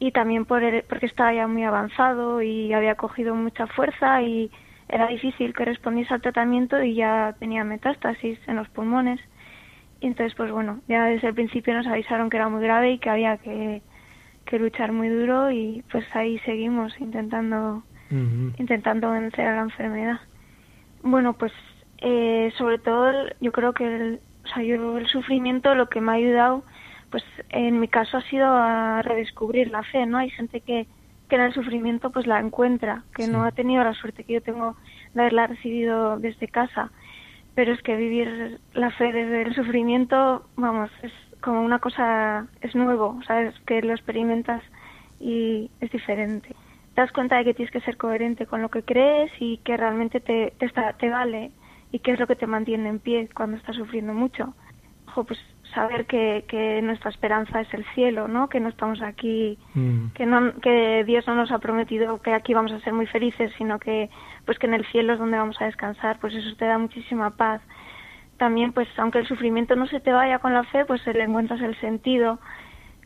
[0.00, 4.50] y también por porque estaba ya muy avanzado y había cogido mucha fuerza y
[4.88, 9.20] era difícil que respondiese al tratamiento y ya tenía metástasis en los pulmones.
[10.00, 12.98] Y entonces, pues bueno, ya desde el principio nos avisaron que era muy grave y
[12.98, 13.82] que había que,
[14.46, 17.84] que luchar muy duro y pues ahí seguimos intentando,
[18.58, 20.20] intentando vencer a la enfermedad.
[21.02, 21.52] Bueno, pues
[21.98, 26.12] eh, sobre todo yo creo que el, o sea, yo el sufrimiento lo que me
[26.12, 26.64] ha ayudado
[27.10, 30.18] pues en mi caso ha sido a redescubrir la fe, ¿no?
[30.18, 30.86] Hay gente que,
[31.28, 34.42] que en el sufrimiento pues la encuentra, que no ha tenido la suerte que yo
[34.42, 34.76] tengo
[35.14, 36.90] de haberla recibido desde casa,
[37.54, 42.74] pero es que vivir la fe desde el sufrimiento, vamos, es como una cosa, es
[42.74, 43.54] nuevo, ¿sabes?
[43.66, 44.62] Que lo experimentas
[45.18, 46.54] y es diferente.
[46.94, 49.76] Te das cuenta de que tienes que ser coherente con lo que crees y que
[49.76, 51.50] realmente te, te, está, te vale
[51.92, 54.54] y qué es lo que te mantiene en pie cuando estás sufriendo mucho.
[55.08, 55.38] Ojo, pues
[55.70, 58.48] saber que, que, nuestra esperanza es el cielo, ¿no?
[58.48, 60.08] Que no estamos aquí, mm.
[60.14, 63.52] que no, que Dios no nos ha prometido que aquí vamos a ser muy felices,
[63.58, 64.10] sino que,
[64.46, 67.30] pues que en el cielo es donde vamos a descansar, pues eso te da muchísima
[67.30, 67.62] paz.
[68.36, 71.60] También, pues aunque el sufrimiento no se te vaya con la fe, pues le encuentras
[71.60, 72.38] el sentido,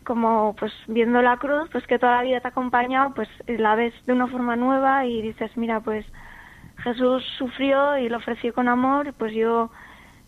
[0.05, 3.75] como pues viendo la cruz, pues que toda la vida te ha acompañado, pues la
[3.75, 6.05] ves de una forma nueva y dices, mira, pues
[6.77, 9.71] Jesús sufrió y lo ofreció con amor, pues yo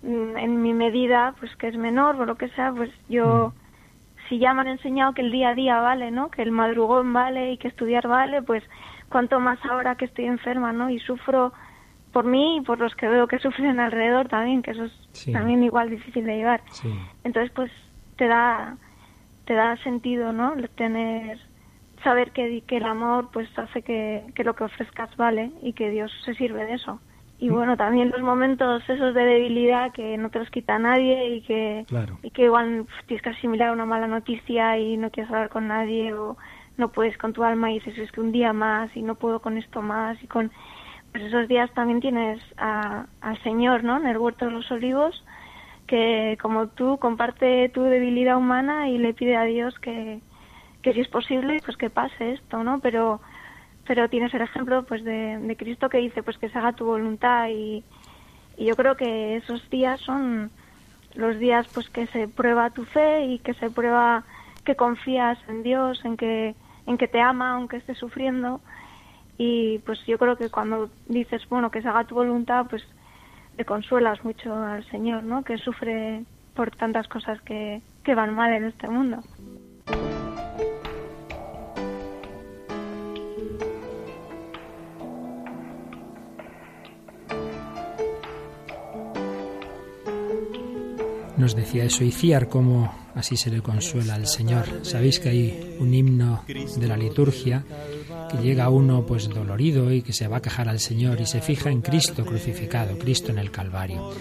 [0.04, 4.28] en mi medida, pues que es menor o lo que sea, pues yo, mm.
[4.30, 6.30] si ya me han enseñado que el día a día vale, ¿no?
[6.30, 8.64] Que el madrugón vale y que estudiar vale, pues
[9.10, 10.90] cuanto más ahora que estoy enferma, ¿no?
[10.90, 11.54] Y sufro
[12.12, 15.64] por mí y por los que veo que sufren alrededor también, que eso es también
[15.64, 16.62] igual difícil de llevar.
[17.24, 17.72] Entonces, pues
[18.18, 18.78] te da
[19.46, 20.56] te da sentido, ¿no?
[20.76, 21.40] Tener
[22.04, 25.90] saber que, que el amor pues hace que, que lo que ofrezcas vale y que
[25.90, 27.00] Dios se sirve de eso
[27.40, 31.42] y bueno también los momentos esos de debilidad que no te los quita nadie y
[31.42, 31.86] que
[32.24, 36.14] y que igual tienes que asimilar una mala noticia y no quieres hablar con nadie
[36.14, 36.38] o
[36.78, 39.40] no puedes con tu alma y dices es que un día más y no puedo
[39.40, 40.52] con esto más y con
[41.12, 45.24] pues esos días también tienes al Señor no en el huerto de los olivos
[45.86, 50.22] que como tú comparte tu debilidad humana y le pide a Dios que
[50.82, 53.22] que si es posible pues que pase esto no pero
[53.88, 57.48] pero tienes el ejemplo pues de, Cristo que dice pues que se haga tu voluntad
[57.50, 57.84] y,
[58.60, 60.50] yo creo que esos días son
[61.14, 64.24] los días pues que se prueba tu fe y que se prueba
[64.66, 66.56] que confías en Dios, en que
[66.88, 68.60] en que te ama aunque estés sufriendo
[69.38, 72.84] y pues yo creo que cuando dices, bueno, que se haga tu voluntad, pues
[73.56, 75.44] te consuelas mucho al Señor, ¿no?
[75.44, 76.24] Que sufre
[76.56, 79.22] por tantas cosas que, que van mal en este mundo.
[91.38, 94.66] Nos decía eso Iciar, cómo así se le consuela al Señor.
[94.82, 97.64] Sabéis que hay un himno de la liturgia
[98.32, 101.42] que llega uno pues dolorido y que se va a quejar al Señor y se
[101.42, 104.12] fija en Cristo crucificado, Cristo en el Calvario.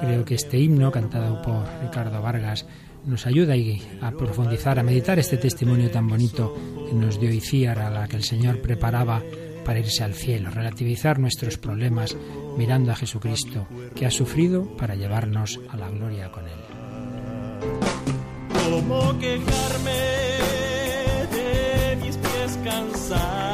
[0.00, 2.66] Creo que este himno, cantado por Ricardo Vargas,
[3.04, 3.54] nos ayuda
[4.00, 6.54] a profundizar, a meditar este testimonio tan bonito
[6.88, 9.20] que nos dio Iciar, a la que el Señor preparaba
[9.64, 12.16] para irse al cielo, relativizar nuestros problemas
[12.56, 16.58] mirando a Jesucristo, que ha sufrido para llevarnos a la gloria con Él.
[18.70, 19.92] ¿Cómo quejarme
[21.30, 23.51] de mis pies cansados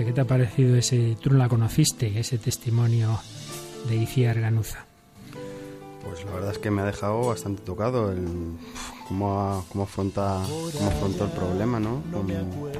[0.00, 3.20] Jorge, ¿qué te ha parecido ese, tú no la conociste, ese testimonio
[3.88, 4.86] de Iciar Ganuza?
[6.02, 8.26] Pues la verdad es que me ha dejado bastante tocado el
[9.06, 10.40] cómo, cómo afronta
[10.72, 12.02] cómo afrontó el problema, ¿no?
[12.12, 12.28] Con,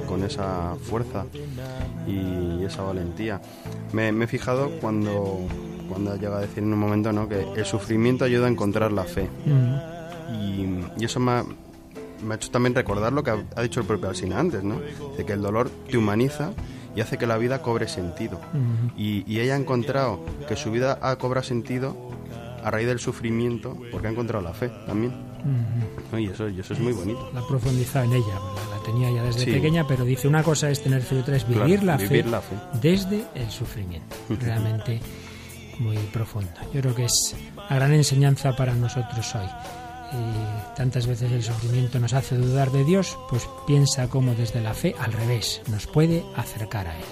[0.07, 1.25] con esa fuerza
[2.07, 3.39] y esa valentía.
[3.93, 5.45] Me, me he fijado cuando
[5.87, 7.29] cuando llega a decir en un momento, ¿no?
[7.29, 9.29] Que el sufrimiento ayuda a encontrar la fe
[10.33, 10.65] y,
[10.97, 11.45] y eso me ha,
[12.25, 14.79] me ha hecho también recordar lo que ha, ha dicho el propio Alsina antes, ¿no?
[15.17, 16.53] De que el dolor te humaniza
[16.95, 18.39] y hace que la vida cobre sentido.
[18.97, 21.95] y, y ella ha encontrado que su vida ha cobrado sentido
[22.63, 25.13] a raíz del sufrimiento porque ha encontrado la fe también.
[26.11, 26.19] ¿no?
[26.19, 27.31] Y, eso, y eso es muy bonito.
[27.33, 29.51] La profundizado en ella, la, la tenía ya desde Sí.
[29.51, 32.23] pequeña, pero dice una cosa es tener fe y otra es Claro, vivir, la, vivir
[32.25, 32.55] fe la fe.
[32.81, 34.15] desde el sufrimiento.
[34.29, 34.99] Realmente
[35.79, 36.51] muy profundo.
[36.73, 39.47] Yo creo que es una gran enseñanza para nosotros hoy.
[40.11, 44.73] Y tantas veces el sufrimiento nos hace dudar de Dios, pues piensa cómo desde la
[44.73, 47.03] fe, al revés, nos puede acercar a Él.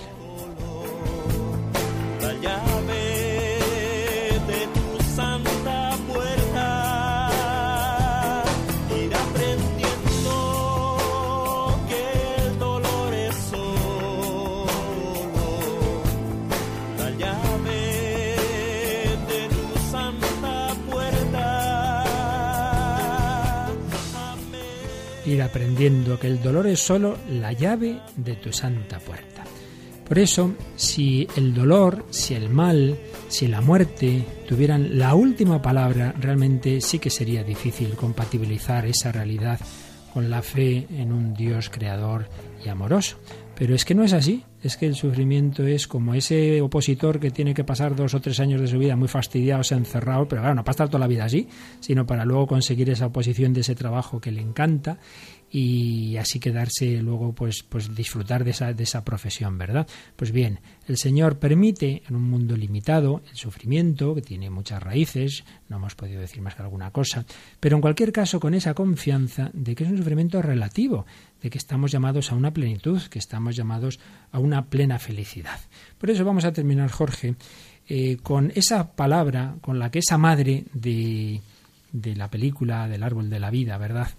[25.29, 29.43] Ir aprendiendo que el dolor es solo la llave de tu santa puerta.
[30.07, 36.15] Por eso, si el dolor, si el mal, si la muerte tuvieran la última palabra,
[36.19, 39.59] realmente sí que sería difícil compatibilizar esa realidad
[40.11, 42.27] con la fe en un Dios creador
[42.65, 43.19] y amoroso.
[43.55, 47.31] Pero es que no es así, es que el sufrimiento es como ese opositor que
[47.31, 50.55] tiene que pasar dos o tres años de su vida muy fastidiados, encerrado, pero claro,
[50.55, 51.47] no para estar toda la vida así,
[51.79, 54.97] sino para luego conseguir esa oposición de ese trabajo que le encanta
[55.51, 59.87] y así quedarse luego pues pues disfrutar de esa de esa profesión, ¿verdad?
[60.15, 65.43] Pues bien, el Señor permite en un mundo limitado el sufrimiento que tiene muchas raíces,
[65.67, 67.25] no hemos podido decir más que alguna cosa,
[67.59, 71.05] pero en cualquier caso con esa confianza de que es un sufrimiento relativo,
[71.41, 73.99] de que estamos llamados a una plenitud, que estamos llamados
[74.31, 75.59] a una plena felicidad.
[75.97, 77.35] Por eso vamos a terminar, Jorge,
[77.87, 81.41] eh, con esa palabra con la que esa madre de,
[81.91, 84.09] de la película del árbol de la vida, ¿verdad?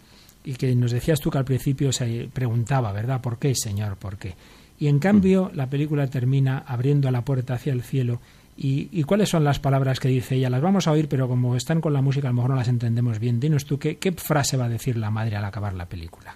[0.45, 3.21] Y que nos decías tú que al principio se preguntaba, ¿verdad?
[3.21, 3.97] ¿Por qué, Señor?
[3.97, 4.35] ¿Por qué?
[4.79, 8.21] Y en cambio la película termina abriendo la puerta hacia el cielo.
[8.57, 10.51] ¿Y, y cuáles son las palabras que dice ella?
[10.51, 12.69] Las vamos a oír, pero como están con la música a lo mejor no las
[12.69, 13.41] entendemos bien.
[13.41, 16.35] Dinos tú, ¿qué, qué frase va a decir la madre al acabar la película?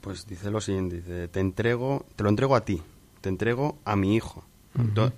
[0.00, 2.80] Pues dice lo siguiente, dice, te entrego, te lo entrego a ti,
[3.20, 4.44] te entrego a mi hijo.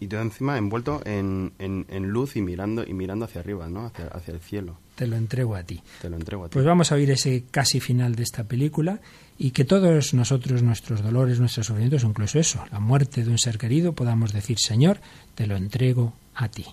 [0.01, 3.87] Y todo encima envuelto en, en- en luz y mirando, y mirando hacia arriba, ¿no?
[3.87, 4.76] Hacia, hacia el cielo.
[4.95, 5.80] Te lo entrego a ti.
[6.01, 6.53] Te lo entrego a ti.
[6.53, 9.01] Pues vamos a oír ese casi final de esta película
[9.38, 13.59] y que todos nosotros, nuestros dolores, nuestros sufrimientos, incluso eso, la muerte de un ser
[13.59, 15.01] querido, podamos decir, Señor,
[15.34, 16.66] te lo entrego a ti.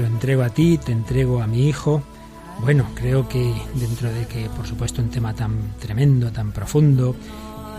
[0.00, 2.02] Lo entrego a ti, te entrego a mi hijo.
[2.62, 7.14] Bueno, creo que dentro de que, por supuesto, un tema tan tremendo, tan profundo,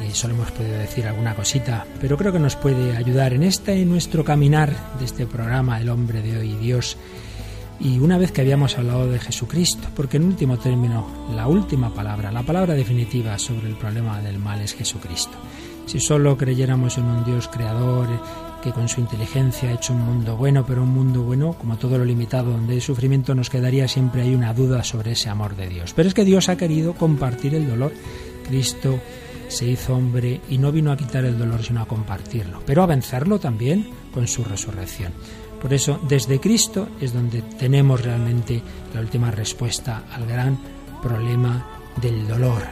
[0.02, 3.82] eh, solo hemos podido decir alguna cosita, pero creo que nos puede ayudar en este
[3.82, 6.96] en nuestro caminar de este programa El hombre de hoy, Dios.
[7.80, 12.32] Y una vez que habíamos hablado de Jesucristo, porque en último término, la última palabra,
[12.32, 15.38] la palabra definitiva sobre el problema del mal es Jesucristo.
[15.88, 18.08] Si solo creyéramos en un Dios creador
[18.62, 21.98] que con su inteligencia ha hecho un mundo bueno, pero un mundo bueno, como todo
[21.98, 25.68] lo limitado, donde hay sufrimiento, nos quedaría siempre hay una duda sobre ese amor de
[25.68, 25.94] Dios.
[25.94, 27.92] Pero es que Dios ha querido compartir el dolor.
[28.48, 29.00] Cristo
[29.48, 32.88] se hizo hombre y no vino a quitar el dolor, sino a compartirlo, pero a
[32.88, 35.12] vencerlo también con su resurrección.
[35.62, 38.62] Por eso, desde Cristo es donde tenemos realmente
[38.94, 40.58] la última respuesta al gran
[41.02, 41.68] problema
[42.02, 42.64] del dolor.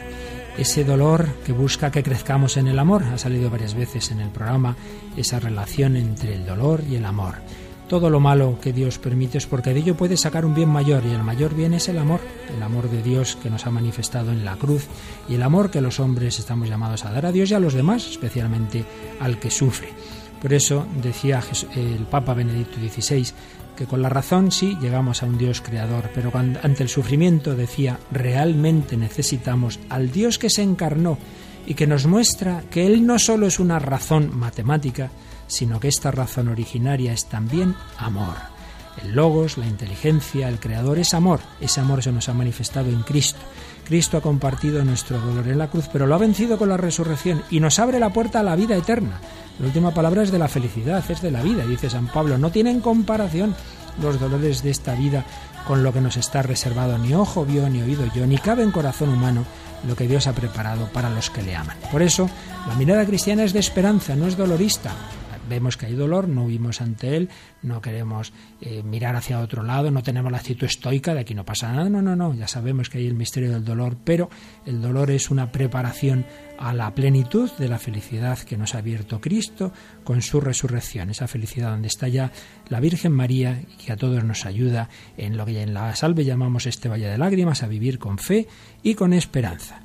[0.58, 4.28] Ese dolor que busca que crezcamos en el amor, ha salido varias veces en el
[4.28, 4.76] programa,
[5.16, 7.36] esa relación entre el dolor y el amor.
[7.88, 11.02] Todo lo malo que Dios permite es porque de ello puede sacar un bien mayor
[11.04, 12.20] y el mayor bien es el amor,
[12.54, 14.86] el amor de Dios que nos ha manifestado en la cruz
[15.28, 17.74] y el amor que los hombres estamos llamados a dar a Dios y a los
[17.74, 18.84] demás, especialmente
[19.18, 19.88] al que sufre.
[20.40, 21.42] Por eso decía
[21.74, 23.26] el Papa Benedicto XVI
[23.80, 27.98] que con la razón sí llegamos a un Dios creador, pero ante el sufrimiento decía
[28.12, 31.16] realmente necesitamos al Dios que se encarnó
[31.66, 35.10] y que nos muestra que Él no solo es una razón matemática,
[35.46, 38.34] sino que esta razón originaria es también amor.
[39.02, 41.40] El logos, la inteligencia, el creador es amor.
[41.58, 43.40] Ese amor se nos ha manifestado en Cristo.
[43.84, 47.42] Cristo ha compartido nuestro dolor en la cruz, pero lo ha vencido con la resurrección
[47.50, 49.20] y nos abre la puerta a la vida eterna.
[49.58, 52.38] La última palabra es de la felicidad, es de la vida, dice San Pablo.
[52.38, 53.54] No tienen comparación
[54.00, 55.24] los dolores de esta vida
[55.66, 56.96] con lo que nos está reservado.
[56.98, 59.44] Ni ojo vio, ni oído yo, ni cabe en corazón humano
[59.86, 61.76] lo que Dios ha preparado para los que le aman.
[61.90, 62.28] Por eso,
[62.68, 64.92] la mirada cristiana es de esperanza, no es dolorista
[65.50, 67.28] vemos que hay dolor, no huimos ante él,
[67.62, 68.32] no queremos
[68.62, 71.90] eh, mirar hacia otro lado, no tenemos la actitud estoica de aquí no pasa nada,
[71.90, 74.30] no, no, no, ya sabemos que hay el misterio del dolor, pero
[74.64, 76.24] el dolor es una preparación
[76.58, 79.72] a la plenitud de la felicidad que nos ha abierto Cristo
[80.04, 82.32] con su resurrección, esa felicidad donde está ya
[82.68, 86.66] la Virgen María que a todos nos ayuda en lo que en la salve llamamos
[86.66, 88.46] este valle de lágrimas, a vivir con fe
[88.82, 89.82] y con esperanza.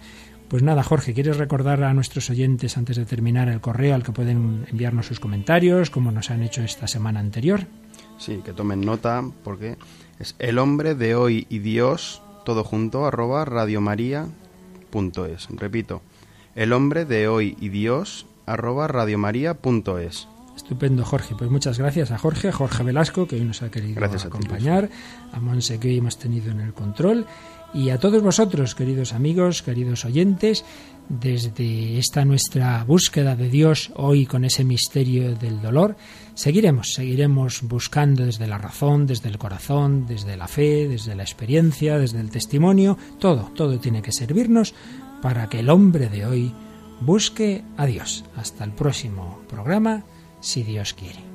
[0.47, 4.11] Pues nada, Jorge, ¿quieres recordar a nuestros oyentes antes de terminar el correo al que
[4.11, 7.61] pueden enviarnos sus comentarios, como nos han hecho esta semana anterior?
[8.19, 9.77] Sí, que tomen nota porque
[10.19, 15.47] es el hombre de hoy y Dios, todo junto, arroba radiomaria.es.
[15.49, 16.01] Repito,
[16.53, 20.27] el hombre de hoy y Dios, arroba radiomaria.es.
[20.55, 21.35] Estupendo, Jorge.
[21.37, 24.89] Pues muchas gracias a Jorge, Jorge Velasco, que hoy nos ha querido gracias acompañar,
[25.33, 27.25] a, a Monse, que hoy hemos tenido en el control,
[27.75, 30.63] y a todos vosotros, queridos amigos, queridos oyentes,
[31.09, 35.97] desde esta nuestra búsqueda de Dios hoy con ese misterio del dolor,
[36.35, 41.99] seguiremos, seguiremos buscando desde la razón, desde el corazón, desde la fe, desde la experiencia,
[41.99, 44.73] desde el testimonio, todo, todo tiene que servirnos
[45.21, 46.53] para que el hombre de hoy
[47.01, 48.23] busque a Dios.
[48.37, 50.05] Hasta el próximo programa,
[50.39, 51.34] si Dios quiere.